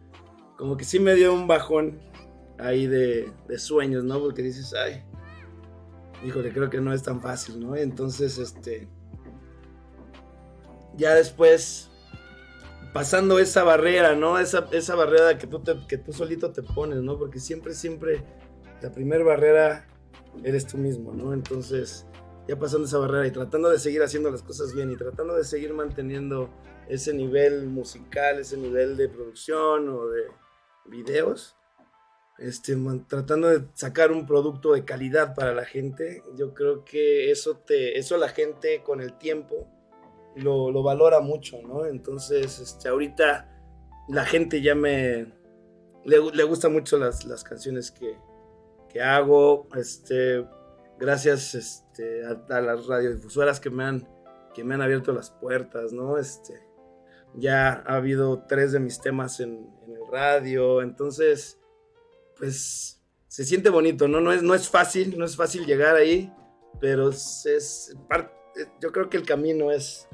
[0.57, 2.01] Como que sí me dio un bajón
[2.57, 4.19] ahí de, de sueños, ¿no?
[4.19, 5.05] Porque dices, ay,
[6.25, 7.77] híjole, creo que no es tan fácil, ¿no?
[7.77, 8.89] Entonces, este,
[10.97, 11.91] ya después
[12.93, 14.39] pasando esa barrera, ¿no?
[14.39, 17.19] Esa, esa barrera que tú, te- que tú solito te pones, ¿no?
[17.19, 18.25] Porque siempre, siempre
[18.81, 19.87] la primera barrera
[20.43, 21.33] eres tú mismo, ¿no?
[21.33, 22.07] Entonces,
[22.49, 25.45] ya pasando esa barrera y tratando de seguir haciendo las cosas bien y tratando de
[25.45, 26.49] seguir manteniendo
[26.89, 30.23] ese nivel musical, ese nivel de producción o de
[30.87, 31.55] videos,
[32.39, 32.77] este,
[33.09, 37.99] tratando de sacar un producto de calidad para la gente, yo creo que eso, te,
[37.99, 39.69] eso la gente con el tiempo
[40.37, 41.85] lo, lo valora mucho, ¿no?
[41.85, 43.51] Entonces, este, ahorita
[44.09, 45.37] la gente ya me...
[46.05, 48.17] Le, le gustan mucho las, las canciones que,
[48.89, 50.47] que hago, este,
[50.99, 54.09] gracias este, a, a las radiodifusoras que me han,
[54.55, 56.19] que me han abierto las puertas, ¿no?
[56.19, 56.63] Este,
[57.35, 61.59] ya ha habido tres de mis temas en, en el radio, entonces,
[62.39, 64.21] pues, se siente bonito, ¿no?
[64.21, 66.33] No es, no es fácil, no es fácil llegar ahí,
[66.81, 68.33] pero es, es par-
[68.81, 70.09] yo creo que el camino es,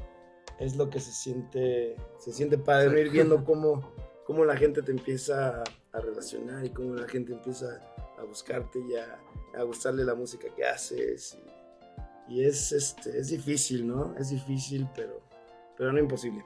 [0.58, 2.98] es lo que se siente, se siente padre, ¿no?
[2.98, 3.92] ir viendo cómo,
[4.26, 7.80] cómo la gente te empieza a, a relacionar y cómo la gente empieza
[8.18, 9.18] a buscarte y a,
[9.58, 11.38] a gustarle la música que haces.
[12.28, 14.14] Y, y es, este, es difícil, ¿no?
[14.18, 15.20] Es difícil, pero,
[15.76, 16.44] pero no imposible.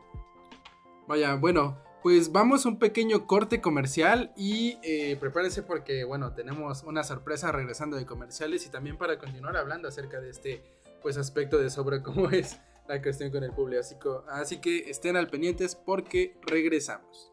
[1.07, 6.83] Vaya, bueno, pues vamos a un pequeño corte comercial y eh, prepárense porque, bueno, tenemos
[6.85, 10.63] una sorpresa regresando de comerciales y también para continuar hablando acerca de este,
[11.03, 14.25] pues, aspecto de sobre cómo es la cuestión con el público.
[14.29, 17.33] Así que, estén al pendientes porque regresamos.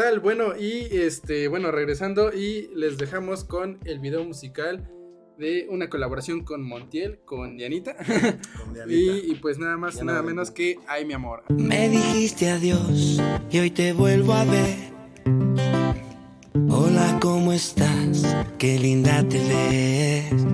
[0.00, 0.20] Tal?
[0.20, 4.88] Bueno, y este, bueno, regresando y les dejamos con el video musical
[5.38, 7.96] de una colaboración con Montiel, con Dianita.
[7.96, 8.04] Con
[8.74, 8.92] Dianita.
[8.92, 11.44] y, y pues nada más, Ya nada no- menos que Ay mi amor.
[11.50, 14.76] Me dijiste adiós y hoy te vuelvo a ver.
[16.70, 18.36] Hola, ¿cómo estás?
[18.58, 20.44] Qué linda te ves.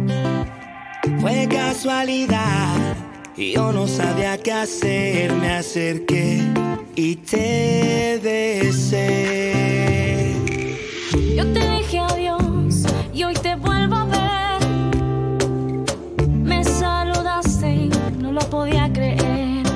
[1.21, 2.96] Fue casualidad
[3.37, 5.33] y yo no sabía qué hacer.
[5.35, 6.41] Me acerqué
[6.95, 9.53] y te besé.
[11.35, 14.61] Yo te dije adiós y hoy te vuelvo a ver.
[16.29, 19.67] Me saludaste y no lo podía creer.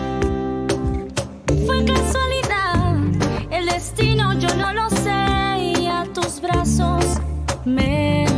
[1.67, 2.97] Fue casualidad,
[3.51, 7.05] el destino yo no lo sé y a tus brazos
[7.65, 8.30] me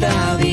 [0.00, 0.47] Esta vida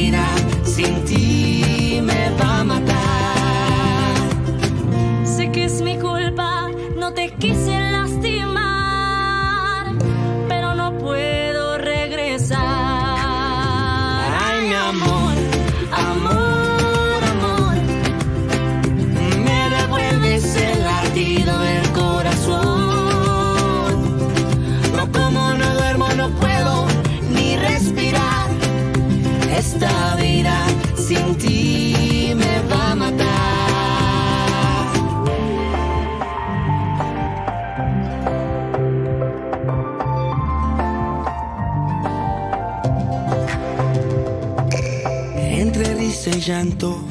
[46.46, 47.04] llanto,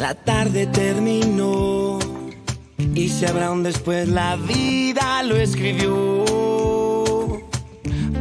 [0.00, 1.98] la tarde terminó.
[2.94, 6.24] Y si habrá un después, la vida lo escribió.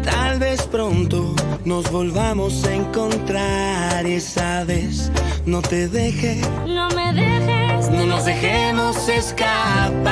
[0.04, 1.34] Tal vez pronto
[1.66, 4.06] nos volvamos a encontrar.
[4.06, 5.12] Esa vez
[5.46, 10.12] no te deje, no me dejes, no nos dejemos escapar.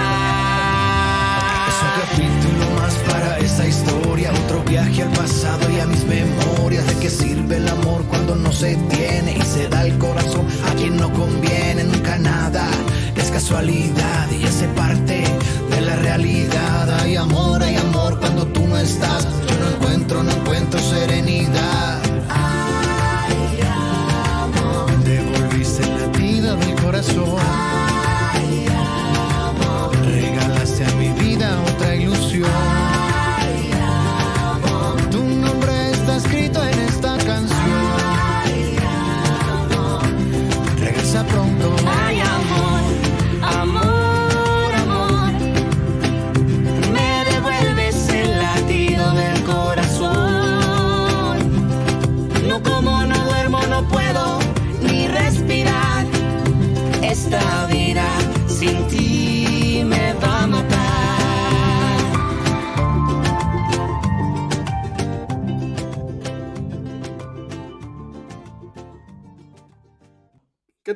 [1.69, 6.85] Es un capítulo más para esta historia, otro viaje al pasado y a mis memorias.
[6.87, 10.75] ¿De qué sirve el amor cuando no se tiene y se da el corazón a
[10.75, 11.83] quien no conviene?
[11.85, 12.67] Nunca nada
[13.15, 15.23] es casualidad y hace parte
[15.69, 17.01] de la realidad.
[17.01, 19.27] Hay amor, hay amor cuando tú no estás.
[19.47, 21.78] Yo no encuentro, no encuentro serenidad.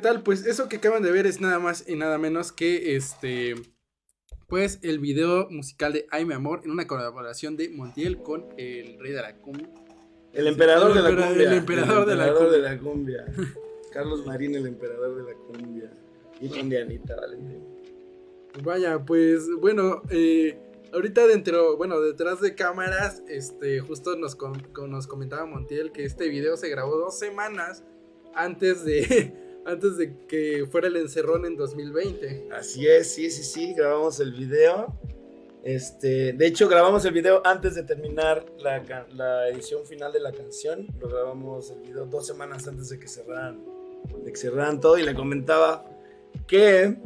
[0.04, 0.22] Tal?
[0.22, 3.54] Pues eso que acaban de ver es nada más y nada menos que este.
[4.46, 8.98] Pues el video musical de Ay mi amor en una colaboración de Montiel con el
[9.00, 9.68] rey de la cumbia.
[10.32, 11.48] El emperador El de la empera- cumbia.
[11.50, 12.50] el emperador de la cumbia.
[12.50, 13.24] de la cumbia.
[13.92, 15.90] Carlos Marín, el emperador de la cumbia.
[16.40, 17.64] Y con Dianita, Valentín.
[18.62, 20.58] Vaya, pues bueno, eh,
[20.92, 26.28] ahorita dentro, bueno, detrás de cámaras, este, justo nos, con- nos comentaba Montiel que este
[26.28, 27.82] video se grabó dos semanas
[28.34, 29.32] antes de,
[29.66, 32.48] antes de que fuera el encerrón en 2020.
[32.52, 33.74] Así es, sí, sí, sí.
[33.74, 34.98] Grabamos el video.
[35.62, 40.86] Este, de hecho, grabamos el video antes de terminar la, edición final de la canción.
[41.00, 43.64] Lo grabamos el video dos semanas antes de que cerraran,
[44.22, 44.98] de que cerraran todo.
[44.98, 45.84] Y le comentaba
[46.46, 46.98] que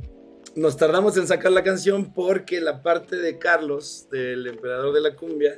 [0.56, 5.14] nos tardamos en sacar la canción porque la parte de Carlos, del emperador de la
[5.14, 5.56] cumbia,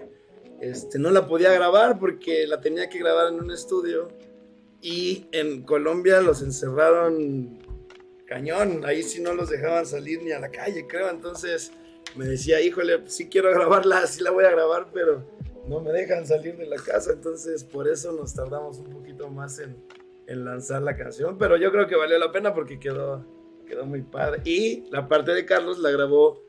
[0.61, 4.09] este, no la podía grabar porque la tenía que grabar en un estudio.
[4.83, 7.59] Y en Colombia los encerraron
[8.31, 8.83] cañón.
[8.85, 11.11] Ahí sí no los dejaban salir ni a la calle, creo.
[11.11, 11.73] Entonces
[12.17, 15.25] me decía, híjole, pues sí quiero grabarla, sí la voy a grabar, pero
[15.69, 17.13] no me dejan salir de la casa.
[17.13, 19.77] Entonces por eso nos tardamos un poquito más en,
[20.27, 21.37] en lanzar la canción.
[21.37, 23.27] Pero yo creo que valió la pena porque quedó,
[23.67, 24.41] quedó muy padre.
[24.45, 26.43] Y la parte de Carlos la grabó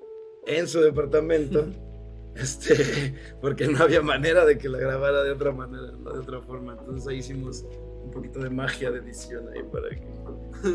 [0.45, 1.65] en su departamento.
[2.33, 6.39] Este, porque no había manera de que la grabara de otra manera, no de otra
[6.39, 6.77] forma.
[6.79, 7.65] Entonces ahí hicimos
[8.11, 10.03] un poquito de magia de edición ahí para que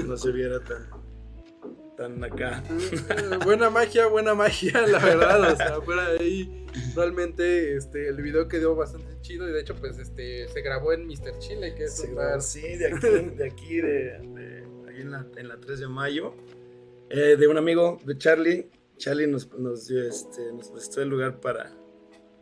[0.06, 0.88] no se viera tan,
[1.96, 2.62] tan acá.
[2.70, 5.52] Eh, buena magia, buena magia, la verdad.
[5.52, 9.48] O sea, fuera de ahí, realmente este, el video quedó bastante chido.
[9.48, 11.38] Y de hecho, pues este se grabó en Mr.
[11.38, 13.06] Chile, que es Se un grabó, bar- sí, de aquí,
[13.36, 16.34] de aquí, de, de- ahí en la, en la 3 de mayo,
[17.10, 18.70] eh, de un amigo de Charlie.
[18.96, 21.70] Charlie nos, nos, dio este, nos prestó el lugar para,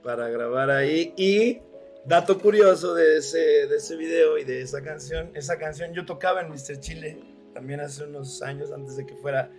[0.04, 1.12] para grabar ahí.
[1.16, 1.58] Y
[2.06, 6.40] dato curioso de ese, de ese video y de esa canción, esa canción yo tocaba
[6.42, 6.78] en Mr.
[6.80, 7.18] Chile
[7.54, 9.50] también hace unos años antes de que fuera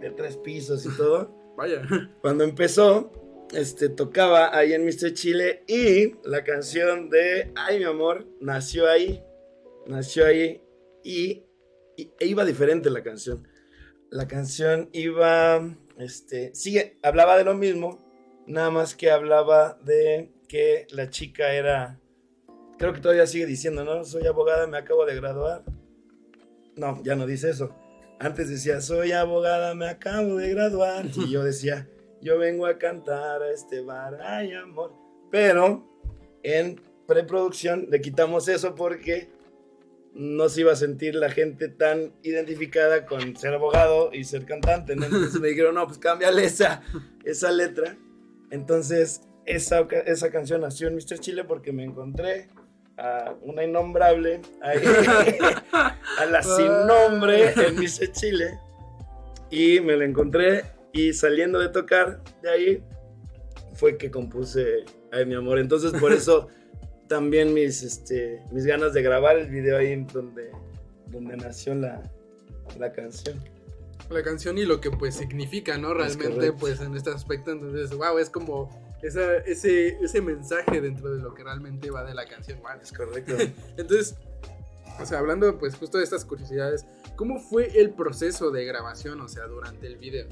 [0.00, 1.34] de tres pisos y todo.
[1.56, 1.82] Vaya.
[2.20, 3.12] Cuando empezó,
[3.52, 5.12] este, tocaba ahí en Mr.
[5.12, 9.22] Chile y la canción de Ay, mi amor, nació ahí.
[9.86, 10.62] Nació ahí
[11.04, 11.44] y,
[11.96, 13.46] y- e iba diferente la canción.
[14.10, 18.04] La canción iba, este, sigue, hablaba de lo mismo,
[18.46, 21.98] nada más que hablaba de que la chica era,
[22.78, 24.04] creo que todavía sigue diciendo, ¿no?
[24.04, 25.62] Soy abogada, me acabo de graduar.
[26.76, 27.74] No, ya no dice eso.
[28.18, 31.06] Antes decía, soy abogada, me acabo de graduar.
[31.14, 31.88] Y yo decía,
[32.20, 34.92] yo vengo a cantar a este bar, ay amor.
[35.30, 35.86] Pero
[36.42, 39.28] en preproducción le quitamos eso porque
[40.14, 44.92] no se iba a sentir la gente tan identificada con ser abogado y ser cantante.
[44.92, 46.82] Entonces me dijeron, no, pues cámbiale esa,
[47.24, 47.96] esa letra.
[48.50, 51.18] Entonces esa, esa canción nació en Mr.
[51.18, 52.48] Chile porque me encontré
[52.96, 54.78] a una innombrable, ahí,
[55.72, 58.12] a la sin nombre en Mr.
[58.12, 58.58] Chile.
[59.50, 62.84] Y me la encontré y saliendo de tocar de ahí
[63.74, 65.58] fue que compuse Ay mi amor.
[65.58, 66.48] Entonces por eso
[67.08, 70.50] también mis, este, mis ganas de grabar el video ahí donde,
[71.06, 72.02] donde nació la,
[72.78, 73.42] la canción.
[74.10, 75.94] La canción y lo que pues significa, ¿no?
[75.94, 77.52] Realmente, pues en este aspecto.
[77.52, 78.68] Entonces, wow, es como
[79.04, 82.58] esa, ese, ese mensaje dentro de lo que realmente va de la canción.
[82.60, 82.80] Wow.
[82.82, 83.36] Es correcto.
[83.76, 84.16] Entonces,
[85.00, 89.28] o sea, hablando pues justo de estas curiosidades, ¿cómo fue el proceso de grabación, o
[89.28, 90.26] sea, durante el video?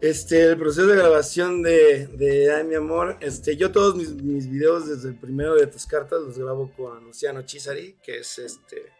[0.00, 4.48] Este, el proceso de grabación de, de Ay, mi amor, este, yo todos mis, mis
[4.48, 8.92] videos desde el primero de tus cartas los grabo con Luciano Chisari, que es este,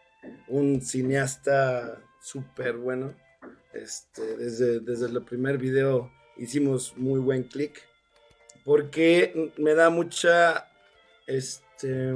[0.47, 3.13] un cineasta súper bueno.
[3.73, 7.88] Este, desde, desde el primer video hicimos muy buen clic,
[8.69, 10.67] porque me da mucha,
[11.25, 12.13] este,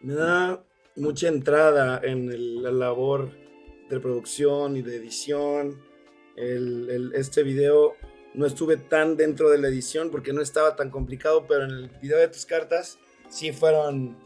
[0.00, 0.64] me da
[0.96, 3.32] mucha entrada en el- la labor
[3.90, 5.78] de producción y de edición
[6.36, 7.96] el- el- este video
[8.32, 11.88] no estuve tan dentro de la edición porque no estaba tan complicado, pero en el
[12.00, 14.16] video de tus cartas sí fueron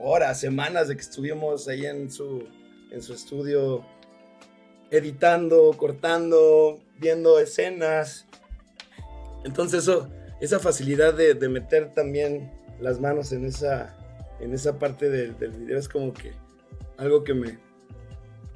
[0.00, 2.42] horas, semanas de que estuvimos ahí en su,
[2.90, 3.86] en su estudio
[4.90, 8.26] editando, cortando, viendo escenas.
[9.44, 10.10] Entonces eso,
[10.40, 13.96] esa facilidad de, de meter también las manos en esa,
[14.40, 16.32] en esa parte del, del video es como que
[16.96, 17.58] algo que me,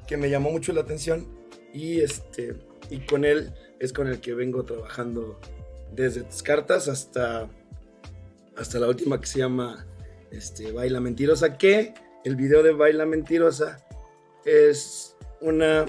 [0.07, 1.27] que me llamó mucho la atención
[1.73, 2.55] y este
[2.89, 5.39] y con él es con el que vengo trabajando
[5.93, 7.49] desde tus cartas hasta
[8.57, 9.87] hasta la última que se llama
[10.31, 11.93] este Baila Mentirosa que
[12.25, 13.85] el video de Baila Mentirosa
[14.45, 15.85] es una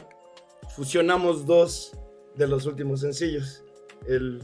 [0.75, 1.93] fusionamos dos
[2.35, 3.65] de los últimos sencillos.
[4.07, 4.43] El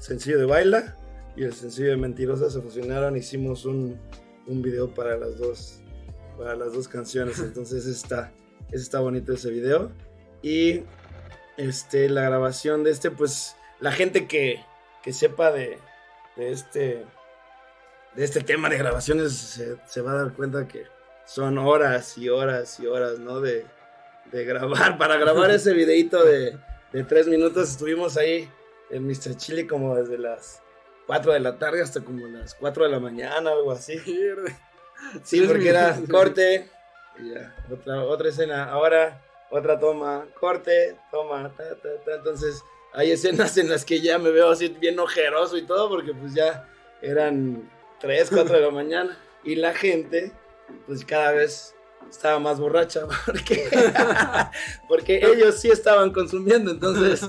[0.00, 0.96] sencillo de Baila
[1.36, 3.98] y el sencillo de Mentirosa se fusionaron hicimos un,
[4.46, 5.80] un video para las dos
[6.38, 8.32] para las dos canciones entonces está
[8.72, 9.90] está bonito ese video
[10.42, 10.82] y
[11.56, 14.62] este, la grabación de este, pues la gente que,
[15.02, 15.78] que sepa de,
[16.36, 17.04] de este
[18.14, 20.84] de este tema de grabaciones se, se va a dar cuenta que
[21.26, 23.40] son horas y horas y horas, ¿no?
[23.40, 23.66] De,
[24.30, 24.98] de grabar.
[24.98, 26.56] Para grabar ese videito de,
[26.92, 28.48] de tres minutos estuvimos ahí
[28.90, 29.36] en Mr.
[29.36, 30.62] Chile como desde las
[31.06, 33.98] 4 de la tarde hasta como las 4 de la mañana, algo así.
[35.22, 36.70] Sí, porque era corte,
[37.18, 39.20] y ya, otra, otra escena, ahora
[39.50, 42.14] otra toma, corte, toma, ta, ta, ta.
[42.14, 42.62] Entonces,
[42.92, 46.32] hay escenas en las que ya me veo así bien ojeroso y todo, porque pues
[46.32, 46.68] ya
[47.02, 47.70] eran
[48.00, 49.18] 3, 4 de la mañana.
[49.42, 50.32] Y la gente,
[50.86, 51.74] pues cada vez
[52.08, 53.68] estaba más borracha, porque,
[54.88, 57.28] porque ellos sí estaban consumiendo, entonces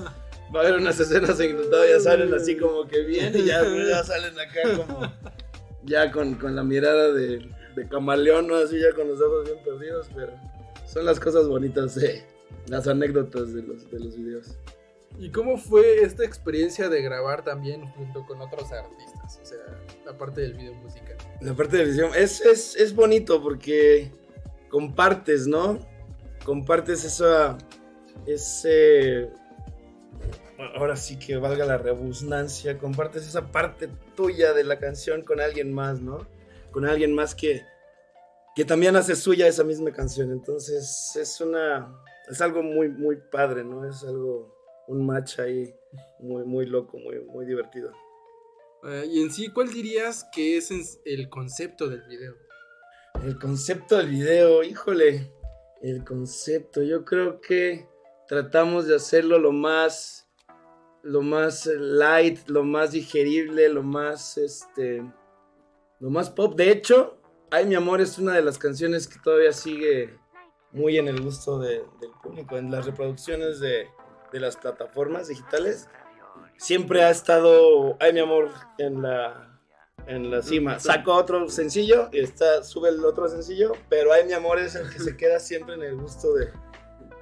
[0.54, 3.62] va a haber unas escenas en que todavía salen así como que bien y ya,
[3.88, 5.12] ya salen acá como
[5.84, 8.56] ya con, con la mirada de, de camaleón, ¿no?
[8.56, 10.32] Así ya con los ojos bien perdidos, pero
[10.86, 12.24] son las cosas bonitas de
[12.68, 14.56] las anécdotas de los, de los videos.
[15.18, 19.40] ¿Y cómo fue esta experiencia de grabar también junto con otros artistas?
[19.42, 19.58] O sea,
[20.04, 21.16] la parte del video musical.
[21.40, 24.10] La parte de visión es, es, es bonito porque
[24.68, 25.78] compartes, ¿no?
[26.44, 27.56] Compartes esa,
[28.26, 29.30] ese,
[30.74, 35.72] ahora sí que valga la rebusnancia, compartes esa parte tuya de la canción con alguien
[35.72, 36.26] más, ¿no?
[36.70, 37.62] Con alguien más que,
[38.54, 40.32] que también hace suya esa misma canción.
[40.32, 41.94] Entonces es una,
[42.28, 43.88] es algo muy, muy padre, ¿no?
[43.88, 44.54] Es algo,
[44.88, 45.74] un match ahí
[46.20, 47.92] muy, muy loco, muy, muy divertido.
[48.84, 52.34] Eh, y en sí, ¿cuál dirías que es el concepto del video?
[53.24, 55.32] El concepto del video, híjole,
[55.82, 57.88] el concepto, yo creo que
[58.28, 60.25] tratamos de hacerlo lo más,
[61.06, 65.02] lo más light, lo más digerible, lo más, este,
[66.00, 66.54] lo más pop.
[66.56, 70.18] De hecho, Ay, mi amor es una de las canciones que todavía sigue
[70.72, 73.86] muy en el gusto de- del público, en las reproducciones de,
[74.32, 75.88] de las plataformas digitales.
[76.56, 79.60] Siempre ha estado Ay, mi amor en la,
[80.08, 80.80] en la cima.
[80.80, 84.90] Saco otro sencillo y está, sube el otro sencillo, pero Ay, mi amor es el
[84.90, 86.48] que se queda siempre en el gusto de,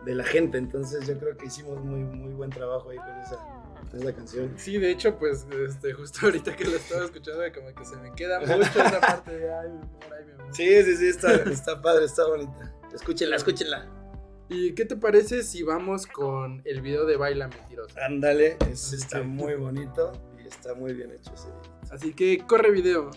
[0.06, 0.56] de la gente.
[0.56, 3.36] Entonces yo creo que hicimos muy, muy buen trabajo ahí con esa,
[3.90, 4.52] con esa canción.
[4.56, 8.12] Sí, de hecho, pues, este, justo ahorita que lo estaba escuchando, como que se me
[8.14, 10.54] queda mucho esa parte de ay, mi amor, ay, mi amor.
[10.54, 12.74] Sí, sí, sí, está, está padre, está bonita.
[12.94, 13.86] Escúchenla, escúchenla.
[14.48, 18.04] ¿Y qué te parece si vamos con el video de Baila Mentirosa?
[18.04, 20.12] Ándale, es- Así está que- muy bonito
[20.42, 21.78] y está muy bien hecho ese video.
[21.90, 23.10] Así que corre video.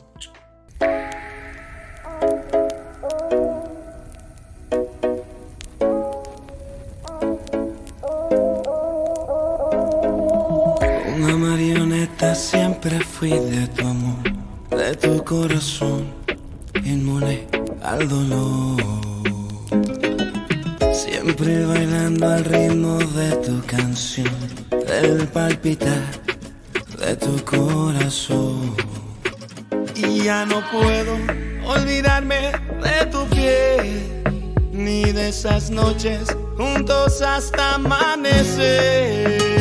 [12.38, 14.22] Siempre fui de tu amor,
[14.70, 16.06] de tu corazón,
[16.86, 17.48] inmune
[17.82, 18.78] al dolor.
[20.94, 24.30] Siempre bailando al ritmo de tu canción,
[24.70, 26.04] del palpitar
[27.00, 28.76] de tu corazón.
[29.96, 31.18] Y ya no puedo
[31.66, 32.52] olvidarme
[32.84, 34.24] de tu piel,
[34.72, 39.57] ni de esas noches juntos hasta amanecer.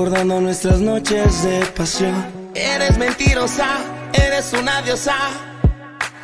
[0.00, 2.14] Recordando nuestras noches de pasión.
[2.54, 3.76] Eres mentirosa,
[4.14, 5.14] eres una diosa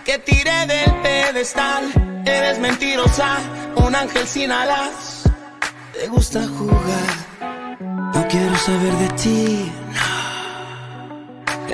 [0.03, 1.85] que tiré del pedestal.
[2.24, 3.37] Eres mentirosa,
[3.77, 5.24] un ángel sin alas.
[5.93, 7.27] Te gusta jugar,
[8.14, 9.72] no quiero saber de ti.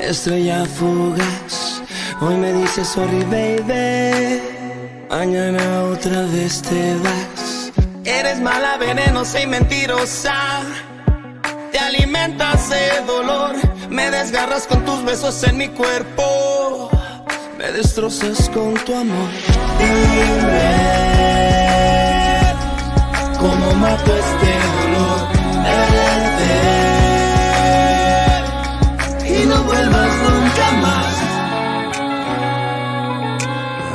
[0.00, 1.82] Estrella fugaz,
[2.20, 4.42] hoy me dices sorry, baby.
[5.08, 7.70] Mañana otra vez te vas.
[8.04, 10.62] Eres mala, venenosa y mentirosa.
[12.72, 13.54] De dolor.
[13.90, 16.88] Me desgarras con tus besos en mi cuerpo.
[17.58, 19.28] Me destrozas con tu amor.
[19.78, 20.92] Dime
[23.38, 25.20] cómo mato este dolor.
[29.26, 31.14] Y no vuelvas nunca más.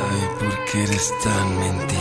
[0.04, 1.97] Ay, ¿por qué eres tan mentirosa?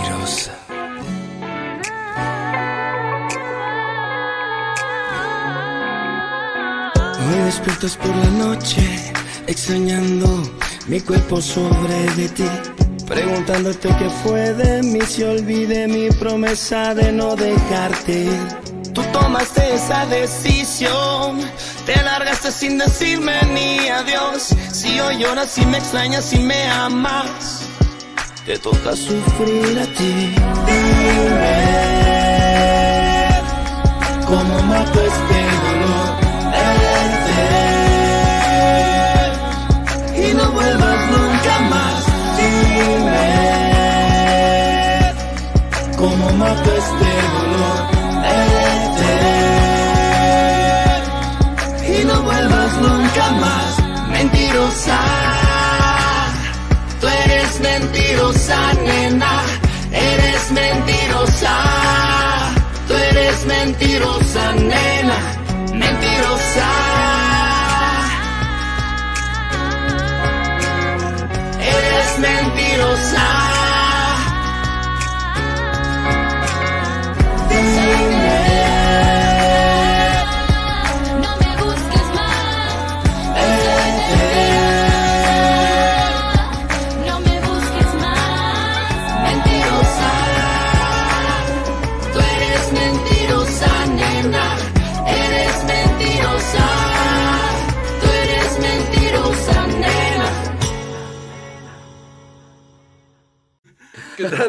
[7.30, 8.82] Hoy despiertas por la noche,
[9.48, 10.44] extrañando
[10.88, 12.46] mi cuerpo sobre de ti.
[13.06, 18.30] Preguntándote qué fue de mí, si olvidé mi promesa de no dejarte.
[18.94, 21.42] Tú tomaste esa decisión,
[21.86, 24.56] te largaste sin decirme ni adiós.
[24.72, 27.68] Si hoy lloras, si me extrañas, si me amas,
[28.46, 30.34] te toca sufrir a ti.
[30.66, 31.58] Dime
[34.28, 35.00] cómo mato
[45.98, 47.80] cómo mato este dolor.
[48.24, 49.14] Vete
[51.94, 53.72] y no vuelvas nunca más.
[54.10, 55.00] Mentirosa,
[57.02, 59.44] tú eres mentirosa, nena.
[59.92, 61.56] Eres mentirosa,
[62.88, 65.18] tú eres mentirosa, nena.
[65.74, 66.70] Mentirosa.
[71.60, 73.47] Eres mentirosa.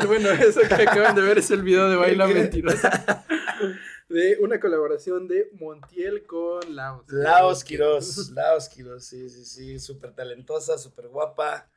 [0.06, 3.24] Bueno, eso que acaban de ver es el video de Baila Mentirosa.
[4.08, 7.04] De una colaboración de Montiel con Laos.
[7.08, 11.68] Laos Quiroz, Laos Quiroz, sí, sí, sí, súper talentosa, súper guapa.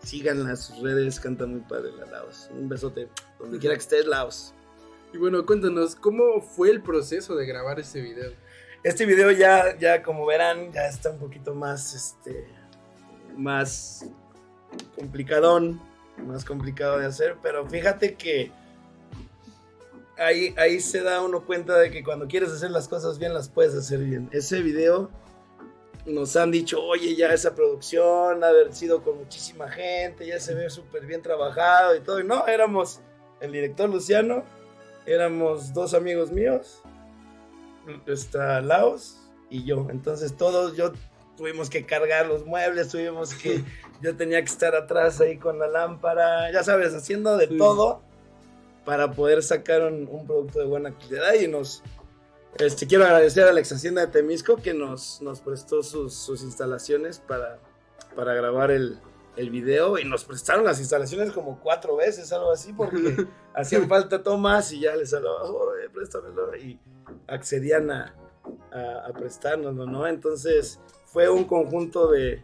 [0.00, 2.48] Síganla en sus redes, canta muy padre la Laos.
[2.52, 3.08] Un besote,
[3.40, 4.54] donde quiera que estés, Laos.
[5.12, 8.34] Y bueno, cuéntanos, ¿cómo fue el proceso de grabar ese video?
[8.84, 12.46] Este video ya, ya como verán, ya está un poquito más, este,
[13.36, 14.06] más
[14.94, 15.80] complicadón,
[16.20, 18.52] más complicado de hacer, pero fíjate que
[20.16, 23.48] ahí, ahí se da uno cuenta de que cuando quieres hacer las cosas bien, las
[23.48, 24.28] puedes hacer bien.
[24.32, 25.10] Ese video
[26.06, 30.54] nos han dicho, oye, ya esa producción, ha haber sido con muchísima gente, ya se
[30.54, 32.20] ve súper bien trabajado y todo.
[32.20, 33.00] Y no, éramos
[33.40, 34.44] el director Luciano,
[35.06, 36.82] éramos dos amigos míos,
[38.06, 39.16] está Laos
[39.48, 39.88] y yo.
[39.90, 40.92] Entonces todos, yo
[41.40, 43.64] tuvimos que cargar los muebles, tuvimos que,
[44.02, 47.56] yo tenía que estar atrás ahí con la lámpara, ya sabes, haciendo de Sí.
[47.56, 48.02] todo
[48.84, 51.82] para poder sacar un, un producto de buena calidad y nos...
[52.58, 56.42] Este, quiero agradecer a la ex hacienda de Temisco que nos, nos prestó sus, sus
[56.42, 57.58] instalaciones para,
[58.14, 58.98] para grabar el,
[59.36, 64.22] el video y nos prestaron las instalaciones como cuatro veces, algo así, porque hacían falta
[64.22, 66.78] tomas y ya les hablaba, "Oye, préstamelo", y
[67.28, 68.14] accedían a,
[68.72, 70.06] a, a prestárnoslo, ¿no?
[70.06, 70.80] Entonces
[71.12, 72.42] fue un conjunto de,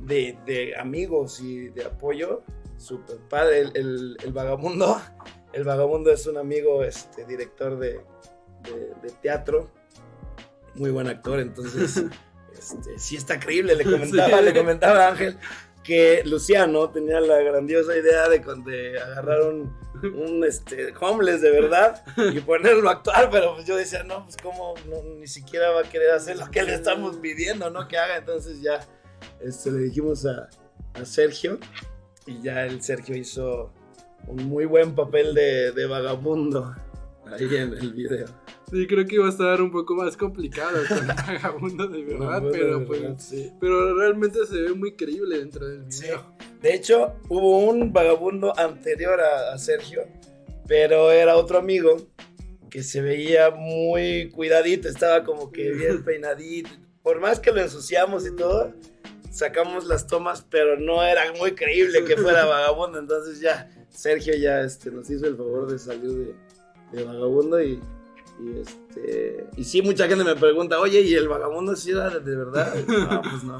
[0.00, 2.42] de, de amigos y de apoyo
[2.76, 3.60] súper padre.
[3.60, 5.00] El, el- el vagabundo,
[5.52, 8.00] el vagabundo es un amigo, este, director de,
[8.62, 9.70] de- de teatro,
[10.74, 12.04] muy buen actor, entonces
[12.58, 14.44] este, sí está creíble, le comentaba, Sí.
[14.44, 15.38] le comentaba a Ángel
[15.84, 22.40] que Luciano tenía la grandiosa idea de, de agarrar un, este, homeless de verdad y
[22.40, 25.84] ponerlo a actuar, pero pues yo decía, no, pues cómo no, ni siquiera va a
[25.84, 27.86] querer hacer lo que le estamos pidiendo, ¿no?
[27.86, 28.80] Que haga, entonces ya
[29.40, 30.48] este, le dijimos a,
[31.04, 31.58] Sergio
[32.24, 33.72] y ya el Sergio hizo
[34.28, 36.72] un muy buen papel de vagabundo
[37.30, 38.26] ahí en el video.
[38.70, 42.50] Sí, creo que iba a estar un poco más complicado con Vagabundo de verdad, No,
[42.50, 43.00] pero de pues...
[43.02, 43.52] verdad, sí.
[43.60, 46.04] Pero realmente se ve muy creíble dentro del Sí.
[46.04, 46.24] video.
[46.60, 50.02] De hecho, hubo un vagabundo anterior a, a Sergio,
[50.66, 51.96] pero era otro amigo
[52.70, 56.70] que se veía muy cuidadito, estaba como que bien peinadito.
[57.02, 58.72] Por más que lo ensuciamos y todo,
[59.30, 62.98] sacamos las tomas, pero no era muy creíble que fuera vagabundo.
[62.98, 66.34] Entonces ya Sergio ya este, nos hizo el favor de salir de,
[66.94, 67.80] de vagabundo y,
[68.40, 72.36] y, este y sí mucha gente me pregunta, oye, ¿y el vagabundo sí era de,
[72.36, 72.74] verdad?
[72.88, 73.58] No, pues no.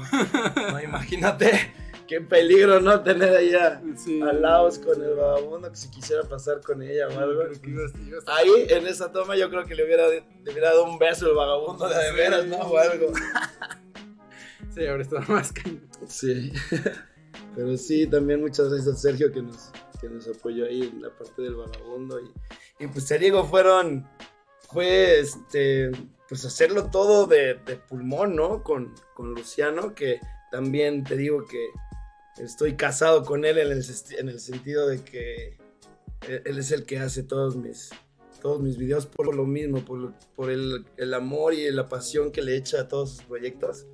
[0.71, 1.73] No, imagínate
[2.07, 4.21] qué peligro no tener allá Sí.
[4.21, 7.41] a Laos con el vagabundo que si quisiera pasar con ella o algo.
[8.27, 11.35] Ahí, en esa toma, yo creo que le hubiera, le hubiera dado un beso el
[11.35, 12.57] vagabundo de, de veras, ¿no?
[12.57, 13.11] O algo.
[14.73, 15.87] Sí, ahora está más cañón.
[16.05, 16.51] Sí.
[17.55, 19.71] Pero sí, también muchas gracias a Sergio que nos,
[20.01, 22.19] que nos apoyó ahí en la parte del vagabundo.
[22.19, 22.29] Y,
[22.79, 24.07] y pues te digo, fueron,
[24.69, 25.91] fue este,
[26.27, 28.63] pues hacerlo todo de, de pulmón, ¿no?
[28.63, 30.19] Con, con Luciano, que
[30.51, 31.69] también te digo que
[32.37, 33.85] estoy casado con él en el,
[34.19, 35.57] en el sentido de que
[36.27, 37.91] él, él es el que hace todos mis,
[38.41, 42.41] todos mis videos por lo mismo, por, por el, el amor y la pasión que
[42.41, 43.87] le echa a todos sus proyectos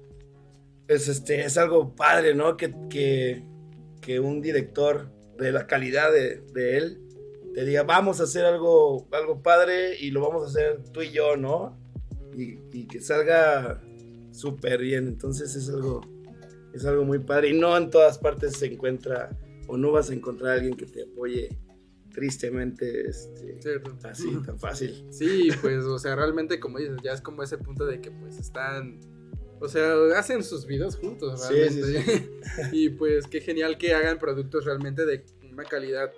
[0.87, 2.57] es, este, es algo padre, ¿no?
[2.57, 3.43] Que, que,
[4.01, 7.10] que un director de la calidad de, de él
[7.53, 11.11] te diga, vamos a hacer algo, algo padre y lo vamos a hacer tú y
[11.11, 11.77] yo, ¿no?
[12.35, 13.81] Y, y que salga
[14.31, 15.07] súper bien.
[15.07, 16.01] Entonces es algo,
[16.73, 17.49] es algo muy padre.
[17.49, 19.37] Y no en todas partes se encuentra
[19.67, 21.57] o no vas a encontrar a alguien que te apoye
[22.13, 23.97] tristemente este, Cierto.
[24.03, 25.05] así, tan fácil.
[25.09, 28.37] Sí, pues, o sea, realmente, como dices, ya es como ese punto de que, pues,
[28.37, 28.99] están.
[29.61, 32.01] O sea, hacen sus videos juntos, Sí, realmente.
[32.03, 32.29] sí,
[32.73, 36.11] y pues, qué genial que hagan productos realmente de una calidad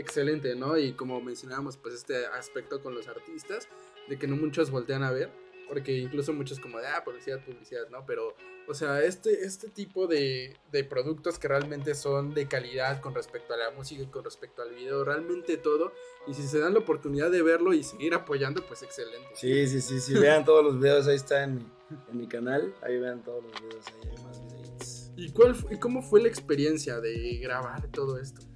[0.00, 0.76] excelente, ¿no?
[0.76, 3.68] Y como mencionábamos, pues, este aspecto con los artistas,
[4.08, 5.30] de que no muchos voltean a ver,
[5.70, 8.04] porque incluso muchos como de, ah, publicidad, publicidad, ¿no?
[8.04, 8.34] Pero,
[8.66, 13.54] o sea, este, este tipo de, de productos que realmente son de calidad con respecto
[13.54, 15.92] a la música y con respecto al video, realmente todo.
[16.26, 19.28] Y si se dan la oportunidad de verlo y seguir apoyando, pues excelente.
[19.34, 21.66] Sí, sí, sí, sí, vean todos los videos, ahí está en mi,
[22.10, 25.12] en mi canal, ahí vean todos los videos, ahí hay más videitos.
[25.16, 28.49] ¿Y, cuál, y cómo fue la experiencia de grabar todo esto?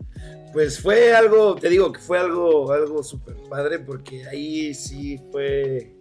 [0.53, 5.95] Pues fue algo, te digo que fue algo, algo súper padre porque ahí sí fue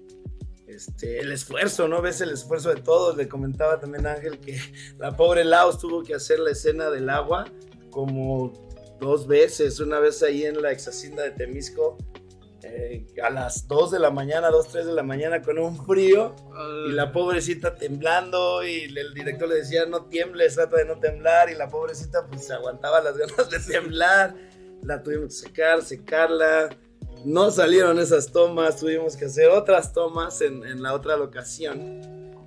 [0.68, 2.02] este, el esfuerzo, ¿no?
[2.02, 3.18] Ves el esfuerzo de todos.
[3.18, 4.60] Le comentaba también Ángel que
[4.98, 7.46] la pobre Laos tuvo que hacer la escena del agua
[7.90, 8.54] como
[9.00, 9.80] dos veces.
[9.80, 11.98] Una vez ahí en la ex hacienda de Temisco,
[12.76, 16.36] eh, a las 2 de la mañana, 2, 3 de la mañana con un frío.
[16.88, 21.52] Y la pobrecita temblando y el director le decía no tiembles, trata de no temblar
[21.52, 24.36] y la pobrecita pues aguantaba las ganas de temblar.
[24.82, 26.70] La tuvimos que secar, secarla.
[27.24, 31.80] No salieron esas tomas, tuvimos que hacer otras tomas en, en la otra locación.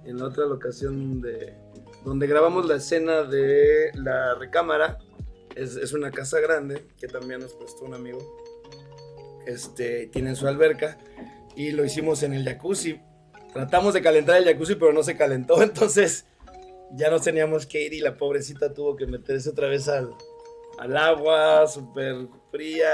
[0.04, 1.54] En la otra locación de,
[2.04, 4.98] donde grabamos la escena de la recámara.
[5.54, 8.18] Es, es una casa grande que también nos prestó un amigo.
[9.46, 10.98] Este, tienen su alberca
[11.54, 13.00] y lo hicimos en el jacuzzi
[13.56, 16.26] tratamos de calentar el jacuzzi, pero no se calentó, entonces
[16.92, 20.14] ya nos teníamos que ir y la pobrecita tuvo que meterse otra vez al,
[20.78, 22.92] al agua, súper fría.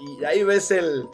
[0.00, 1.04] Y ahí ves el,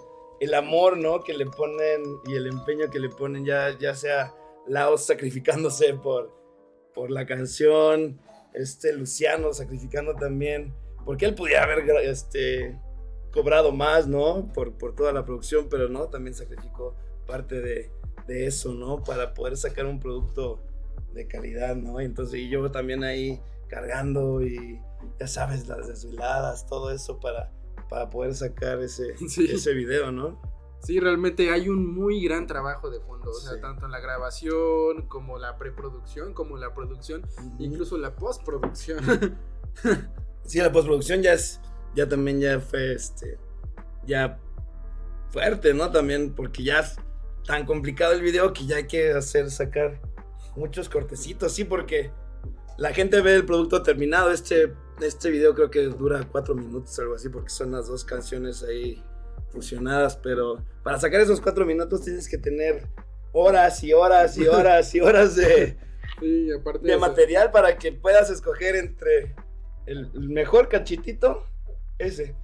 [0.41, 1.23] el amor, ¿no?
[1.23, 4.35] Que le ponen y el empeño que le ponen, ya, ya sea
[4.67, 6.35] Laos sacrificándose por,
[6.95, 8.19] por la canción,
[8.55, 10.75] este Luciano sacrificando también,
[11.05, 12.79] porque él pudiera haber este,
[13.35, 14.53] cobrado más, ¿no?
[14.55, 16.95] Por, por toda la producción, pero no, también sacrificó
[17.26, 17.91] parte de,
[18.28, 19.03] de eso, ¿no?
[19.03, 20.61] Para poder sacar un producto
[21.12, 22.01] de calidad, ¿no?
[22.01, 24.80] Y entonces, y yo también ahí cargando y
[25.18, 27.51] ya sabes, las desveladas, todo eso para,
[27.89, 29.49] para poder sacar ese, Sí.
[29.51, 30.41] ese video, ¿no?
[30.80, 33.61] Sí, realmente hay un muy gran trabajo de fondo, o sea, Sí.
[33.62, 37.22] tanto en la grabación como la preproducción, como la producción,
[37.59, 38.99] incluso la postproducción.
[40.45, 41.59] Sí, la postproducción ya es,
[41.95, 43.38] ya también ya fue, este,
[44.07, 44.38] ya
[45.30, 45.90] fuerte, ¿no?
[45.90, 46.97] También porque ya es
[47.47, 50.01] tan complicado el video que ya hay que hacer, sacar
[50.57, 52.11] muchos cortecitos, sí, porque
[52.78, 54.30] la gente ve el producto terminado.
[54.30, 58.62] Este, este video creo que dura cuatro minutos, algo así, porque son las dos canciones
[58.62, 59.03] ahí
[59.51, 62.88] fusionadas, pero para sacar esos cuatro minutos tienes que tener
[63.32, 65.76] horas y horas y horas y horas de,
[66.20, 69.34] sí, aparte de eso- material para que puedas escoger entre
[69.86, 71.45] el, el mejor cachitito,
[71.99, 72.36] ese,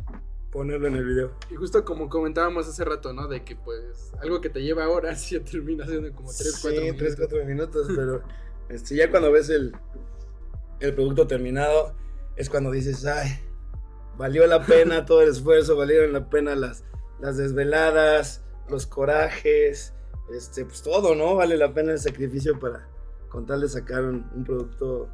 [0.51, 1.33] ponerlo en el video.
[1.51, 3.29] Y justo como comentábamos hace rato, ¿no?
[3.29, 6.85] De que pues algo que te lleva horas ya termina siendo como 3, 4 sí,
[6.85, 7.17] minutos.
[7.17, 8.23] 3, 4 minutos, pero
[8.69, 9.75] este, ya cuando ves el,
[10.81, 11.95] el producto terminado,
[12.37, 13.31] es cuando dices, ay,
[14.17, 16.85] valió la pena todo el esfuerzo, valieron la pena las,
[17.21, 19.95] las desveladas, los corajes,
[20.35, 21.35] este, pues todo, ¿no?
[21.35, 22.89] Vale la pena el sacrificio para
[23.29, 25.09] con tal de sacar un, un producto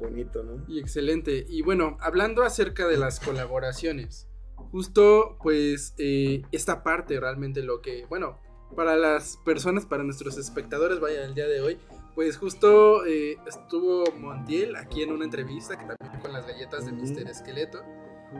[0.00, 0.64] bonito, ¿no?
[0.66, 1.46] Y excelente.
[1.48, 8.06] Y bueno, hablando acerca de las colaboraciones, justo pues eh, esta parte realmente lo que,
[8.06, 8.38] bueno,
[8.74, 11.78] para las personas, para nuestros espectadores, vaya, el día de hoy,
[12.14, 16.92] pues justo eh, estuvo Montiel aquí en una entrevista, que también con las galletas de
[16.92, 17.28] Mr.
[17.28, 17.82] Esqueleto.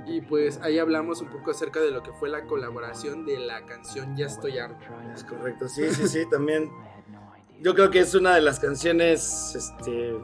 [0.06, 3.66] Y pues ahí hablamos un poco acerca de lo que fue la colaboración de la
[3.66, 4.84] canción Ya estoy harto.
[5.12, 6.70] Es correcto, sí, sí, sí, también.
[7.60, 10.14] Yo creo que es una de las canciones, este...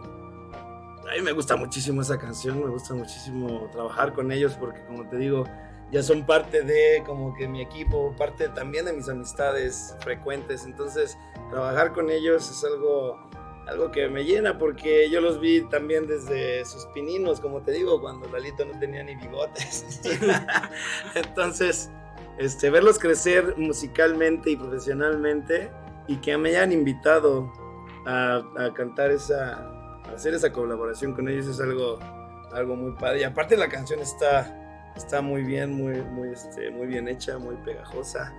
[1.09, 5.09] A mí me gusta muchísimo esa canción, me gusta muchísimo trabajar con ellos porque como
[5.09, 5.45] te digo,
[5.93, 11.17] ya son parte de como que mi equipo, parte también de mis amistades frecuentes, entonces
[11.51, 13.21] trabajar con ellos es algo,
[13.69, 18.01] algo que me llena porque yo los vi también desde sus pininos, como te digo,
[18.01, 20.01] cuando Lalito no tenía ni bigotes.
[21.15, 21.89] entonces,
[22.39, 25.71] este, verlos crecer musicalmente y profesionalmente
[26.09, 27.53] y que me hayan invitado
[28.07, 31.99] a, a cantar esa, hacer esa colaboración con ellos es algo,
[32.53, 33.21] algo muy padre.
[33.21, 37.57] Y aparte la canción está, está muy bien, muy, muy, este, muy bien hecha, muy
[37.57, 38.33] pegajosa.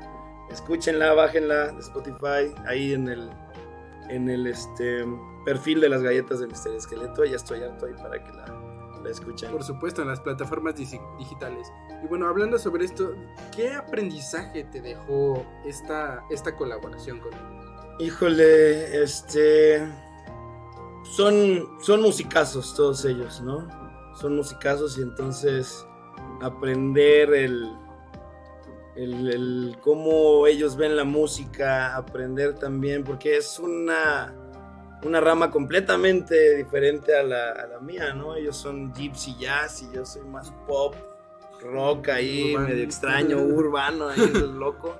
[0.49, 3.29] Escúchenla, bájenla de Spotify, ahí en el,
[4.09, 5.05] en el este,
[5.45, 7.25] perfil de las galletas de Mister Esqueleto.
[7.25, 8.45] Ya estoy harto ahí para que la,
[9.03, 9.51] la escuchen.
[9.51, 11.67] Por supuesto, en las plataformas digi- digitales.
[12.01, 13.13] Y bueno, hablando sobre esto,
[13.55, 17.95] ¿qué aprendizaje te dejó esta, esta colaboración con ellos?
[17.99, 19.85] Híjole, este.
[21.15, 23.67] Son, son musicazos todos ellos, ¿no?
[24.15, 25.85] Son musicazos y entonces
[26.41, 27.71] aprender el,
[28.95, 34.33] el, el cómo ellos ven la música, aprender también, porque es una,
[35.03, 38.35] una rama completamente diferente a la, a la mía, ¿no?
[38.35, 40.95] Ellos son gypsy jazz y yo soy más pop,
[41.61, 42.67] rock ahí, Urbano.
[42.69, 44.19] medio extraño, urbano, ahí,
[44.57, 44.99] loco.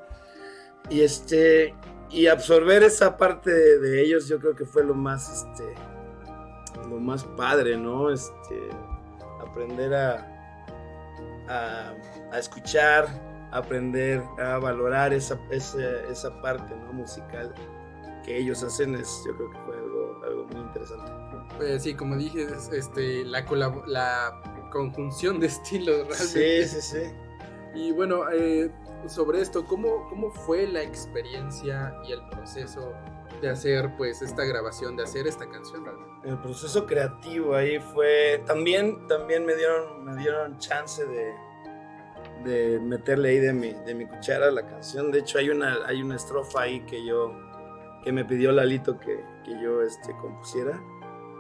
[0.89, 1.76] Y este,
[2.10, 5.76] y absorber esa parte de, de ellos yo creo que fue lo más, este,
[6.90, 8.10] lo más padre, ¿no?
[8.10, 8.70] Este,
[9.42, 10.28] aprender a,
[11.48, 11.94] a,
[12.32, 13.08] a escuchar,
[13.52, 16.94] aprender a valorar esa, esa, esa parte, ¿no?
[16.94, 17.54] Musical
[18.28, 21.12] que ellos hacen, es, yo creo que fue algo, algo muy interesante.
[21.56, 23.46] Pues sí, como dije, es, este, la,
[23.88, 26.68] la conjunción de estilos Sí, realmente.
[26.68, 27.12] sí, sí.
[27.74, 28.70] Y bueno, eh,
[29.08, 32.92] sobre esto, ¿cómo, ¿cómo fue la experiencia y el proceso
[33.42, 35.86] de hacer pues esta grabación, de hacer esta canción?
[36.24, 41.34] el proceso creativo ahí fue también también me dieron me dieron chance de,
[42.44, 45.12] de meterle ahí de mi, de mi cuchara la canción.
[45.12, 47.34] De hecho hay una hay una estrofa ahí que yo
[48.04, 50.82] que me pidió Lalito que, que yo este compusiera.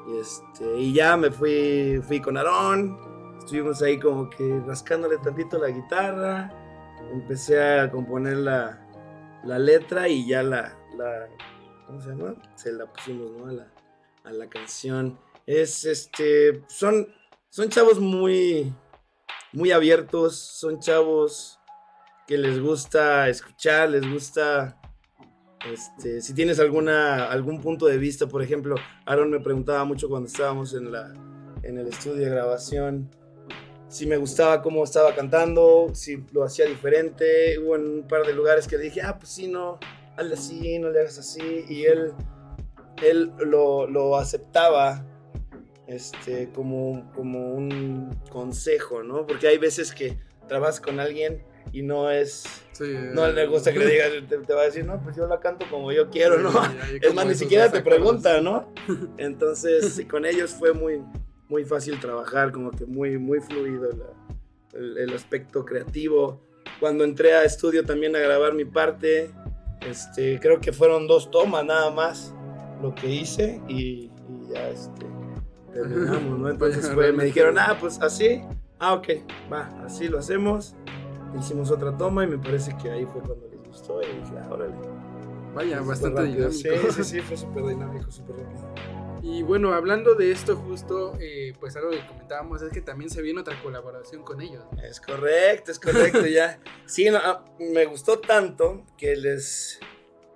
[0.07, 2.97] Y este y ya me fui fui con Aarón.
[3.39, 6.51] Estuvimos ahí como que rascándole tantito la guitarra.
[7.11, 8.85] Empecé a componer la,
[9.43, 10.75] la letra y ya la
[11.87, 11.99] ¿cómo
[12.55, 13.67] se la pusimos a la
[14.27, 15.17] a la canción.
[15.45, 16.63] Es este.
[16.67, 17.07] Son.
[17.49, 18.73] Son chavos muy.
[19.53, 20.35] Muy abiertos.
[20.35, 21.59] Son chavos
[22.27, 23.89] que les gusta escuchar.
[23.89, 24.79] Les gusta.
[25.71, 26.21] Este.
[26.21, 27.31] Si tienes alguna.
[27.31, 28.27] algún punto de vista.
[28.27, 28.75] Por ejemplo.
[29.05, 31.13] Aaron me preguntaba mucho cuando estábamos en la.
[31.63, 33.09] en el estudio de grabación.
[33.87, 35.87] Si me gustaba cómo estaba cantando.
[35.93, 37.57] Si lo hacía diferente.
[37.59, 39.01] Hubo en un par de lugares que dije.
[39.01, 39.79] Ah, pues sí, no.
[40.17, 41.65] Hazle así, no le hagas así.
[41.69, 42.11] Y él
[43.03, 45.05] él lo, lo aceptaba
[45.87, 49.25] este, como, como un consejo, ¿no?
[49.27, 52.43] Porque hay veces que trabajas con alguien y no es...
[52.71, 55.27] Sí, No le gusta que le digas, te, te va a decir, no, pues yo
[55.27, 56.49] la canto como yo quiero, ¿no?
[57.01, 58.71] Es más, ni siquiera te pregunta, ¿no?
[59.17, 61.01] Entonces, con ellos fue muy,
[61.49, 66.41] muy fácil trabajar, como que muy, muy fluido la- el, el aspecto creativo.
[66.79, 69.31] Cuando entré a estudio también a grabar mi parte,
[69.81, 72.33] este, creo que fueron dos tomas nada más
[72.81, 75.05] lo que hice y, y ya este,
[75.73, 76.49] terminamos, ¿no?
[76.51, 78.41] Entonces me dijeron, ah, pues así,
[78.79, 79.07] ah, ok,
[79.51, 80.75] va, así lo hacemos.
[81.37, 84.47] Hicimos otra toma y me parece que ahí fue cuando les gustó y dije, ah,
[84.49, 84.75] órale.
[85.57, 86.49] Vaya, bastante rápido.
[86.49, 86.91] dinámico.
[86.91, 89.07] Sí, sí, sí, fue súper dinámico, súper rápido.
[89.23, 93.23] Y bueno, hablando de esto justo, eh, pues algo que comentábamos es que también se
[93.23, 94.63] viene otra colaboración con ellos.
[94.87, 96.59] Es correcto, es correcto, ya.
[96.85, 99.79] Sí, no, ah, me gustó tanto que les,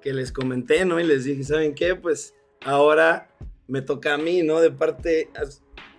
[0.01, 0.99] que les comenté, ¿no?
[0.99, 1.95] Y les dije, ¿saben qué?
[1.95, 2.33] Pues
[2.65, 3.29] ahora
[3.67, 4.59] me toca a mí, ¿no?
[4.59, 5.29] De parte,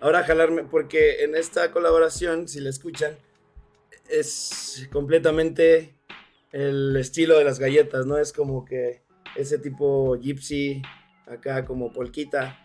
[0.01, 3.17] ahora jalarme, porque en esta colaboración, si la escuchan,
[4.09, 5.95] es completamente
[6.51, 8.19] el estilo de las galletas, ¿no?
[8.19, 9.03] Es como que
[9.37, 10.83] ese tipo gypsy,
[11.27, 12.59] acá como polquita,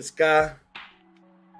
[0.00, 0.62] ska,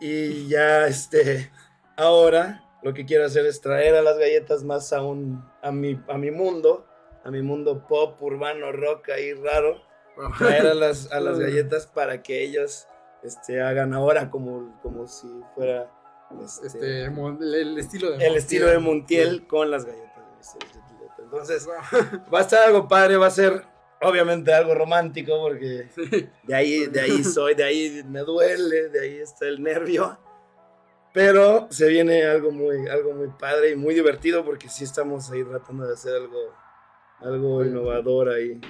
[0.01, 1.51] y ya, este,
[1.97, 6.01] ahora lo que quiero hacer es traer a las galletas más a, un, a, mi,
[6.09, 6.87] a mi mundo,
[7.25, 9.83] a mi mundo pop, urbano, rock ahí raro,
[10.39, 12.87] traer a las, a las galletas para que ellos
[13.23, 15.91] este, hagan ahora como, como si fuera
[16.43, 18.37] este, Este, el, estilo de el Montiel.
[18.37, 19.47] estilo de Montiel.
[19.47, 20.09] Con las galletas.
[21.19, 21.69] Entonces,
[22.33, 23.65] va a estar algo padre, va a ser
[24.01, 25.89] obviamente algo romántico porque
[26.45, 30.19] de ahí, de ahí soy, de ahí me duele, de ahí está el nervio.
[31.13, 35.43] Pero se viene algo muy, algo muy padre y muy divertido porque sí estamos ahí
[35.43, 36.55] tratando de hacer algo,
[37.21, 38.61] algo innovador ahí.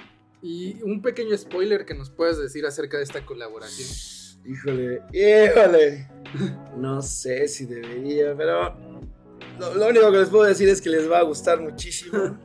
[0.41, 3.89] Y un pequeño spoiler que nos puedas decir acerca de esta colaboración.
[4.45, 6.09] Híjole, híjole.
[6.77, 8.73] No sé si debería, pero
[9.59, 12.39] lo, lo único que les puedo decir es que les va a gustar muchísimo.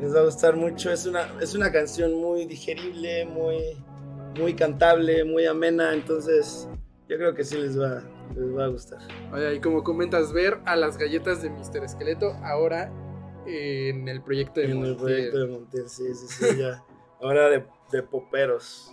[0.00, 0.90] Les va a gustar mucho.
[0.90, 3.76] Es una, es una canción muy digerible, muy,
[4.38, 5.92] muy cantable, muy amena.
[5.94, 6.68] Entonces,
[7.08, 8.02] yo creo que sí les va,
[8.36, 9.00] les va a gustar.
[9.32, 11.84] Oye, y como comentas, ver a las galletas de Mr.
[11.84, 12.92] Esqueleto ahora
[13.46, 14.96] en el proyecto de En el Montiel.
[14.98, 16.82] proyecto de Montiel, sí, sí, sí, ya.
[17.20, 18.92] Ahora de, de poperos.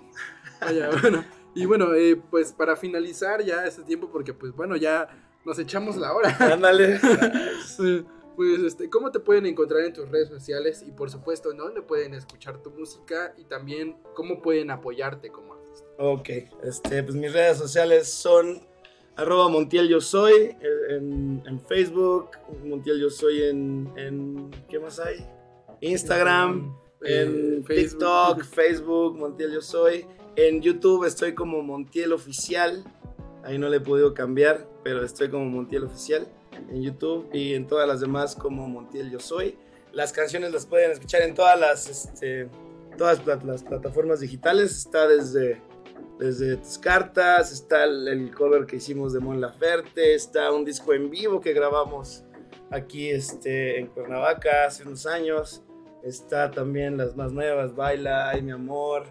[0.62, 1.26] Vaya, bueno.
[1.54, 5.10] Y bueno, eh, pues para finalizar ya ese tiempo, porque pues bueno, ya
[5.44, 6.38] nos echamos la hora.
[6.40, 6.98] Ándale.
[7.66, 8.06] Sí,
[8.36, 10.84] Pues, este, ¿cómo te pueden encontrar en tus redes sociales?
[10.88, 13.34] Y por supuesto, ¿en dónde pueden escuchar tu música?
[13.38, 15.86] Y también, ¿cómo pueden apoyarte como artista?
[15.98, 16.30] Ok,
[16.64, 18.62] este, pues mis redes sociales son
[19.16, 20.56] arroba Montiel Yo Soy
[20.90, 22.30] en, en Facebook,
[22.64, 25.26] Montiel Yo Soy en, en, ¿qué más hay?
[25.82, 28.00] Instagram, en Eh, Facebook.
[28.00, 30.06] TikTok, Facebook, Montiel Yo Soy.
[30.36, 32.84] En YouTube estoy como Montiel Oficial,
[33.44, 36.28] ahí no le he podido cambiar, pero estoy como Montiel Oficial
[36.70, 39.58] en YouTube y en todas las demás como Montiel Yo Soy.
[39.94, 42.50] Las canciones las pueden escuchar en todas las, este,
[42.98, 44.72] todas las plataformas digitales.
[44.78, 45.62] Está desde,
[46.20, 50.94] desde tus cartas, está el, el cover que hicimos de Mon Laferte, está un disco
[50.94, 52.24] en vivo que grabamos
[52.72, 55.64] aquí este, en Cuernavaca hace unos años.
[56.04, 59.04] Está también las más nuevas, Baila, Ay mi amor,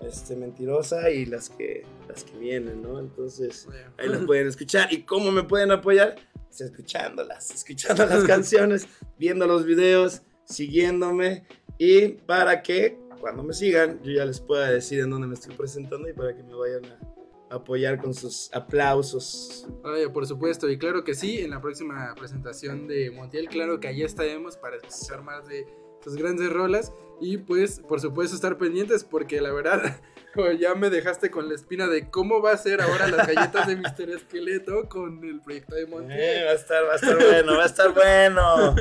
[0.00, 2.98] este, Mentirosa y las que, las que vienen, ¿no?
[2.98, 3.68] Entonces
[3.98, 4.90] ahí las pueden escuchar.
[4.92, 6.16] ¿Y cómo me pueden apoyar?
[6.52, 8.86] Pues escuchándolas, escuchando las canciones,
[9.18, 11.46] viendo los videos, siguiéndome
[11.78, 15.54] y para que cuando me sigan yo ya les pueda decir en dónde me estoy
[15.54, 19.66] presentando y para que me vayan a apoyar con sus aplausos.
[19.82, 23.88] Ay, por supuesto, y claro que sí, en la próxima presentación de Montiel, claro que
[23.88, 25.66] allá estaremos para escuchar más de
[26.04, 30.02] sus grandes rolas y pues por supuesto estar pendientes porque la verdad
[30.34, 33.66] como ya me dejaste con la espina de cómo va a ser ahora las galletas
[33.66, 36.44] de Mister Esqueleto con el proyecto de Eh, Montiel.
[36.46, 38.74] va a estar, va a estar bueno, va a estar bueno.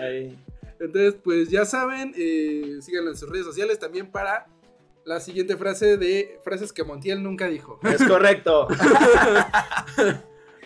[0.00, 0.38] Ahí.
[0.80, 4.46] Entonces, pues ya saben, eh, síganlo en sus redes sociales también para
[5.04, 7.80] la siguiente frase de frases que Montiel nunca dijo.
[7.82, 8.68] Es correcto.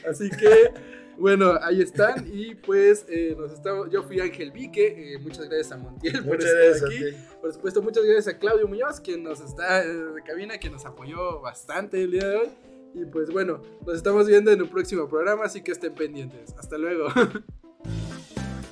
[0.08, 0.74] Así que,
[1.22, 2.26] bueno, ahí están.
[2.32, 5.14] Y pues, eh, nos estamos, yo fui Ángel Vique.
[5.14, 7.16] eh, muchas gracias a Montiel por estar aquí.
[7.40, 10.84] Por supuesto, muchas gracias a Claudio Muñoz, quien nos está eh, de cabina, que nos
[10.84, 12.48] apoyó bastante el día de hoy.
[12.94, 16.54] Y pues bueno, nos estamos viendo en un próximo programa, así que estén pendientes.
[16.58, 17.06] Hasta luego.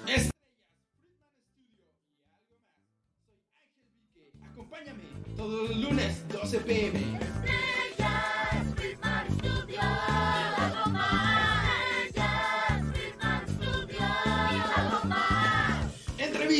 [0.08, 0.30] Estrellas,
[4.52, 5.04] Acompáñame
[5.36, 7.20] todos los lunes, 12 pm.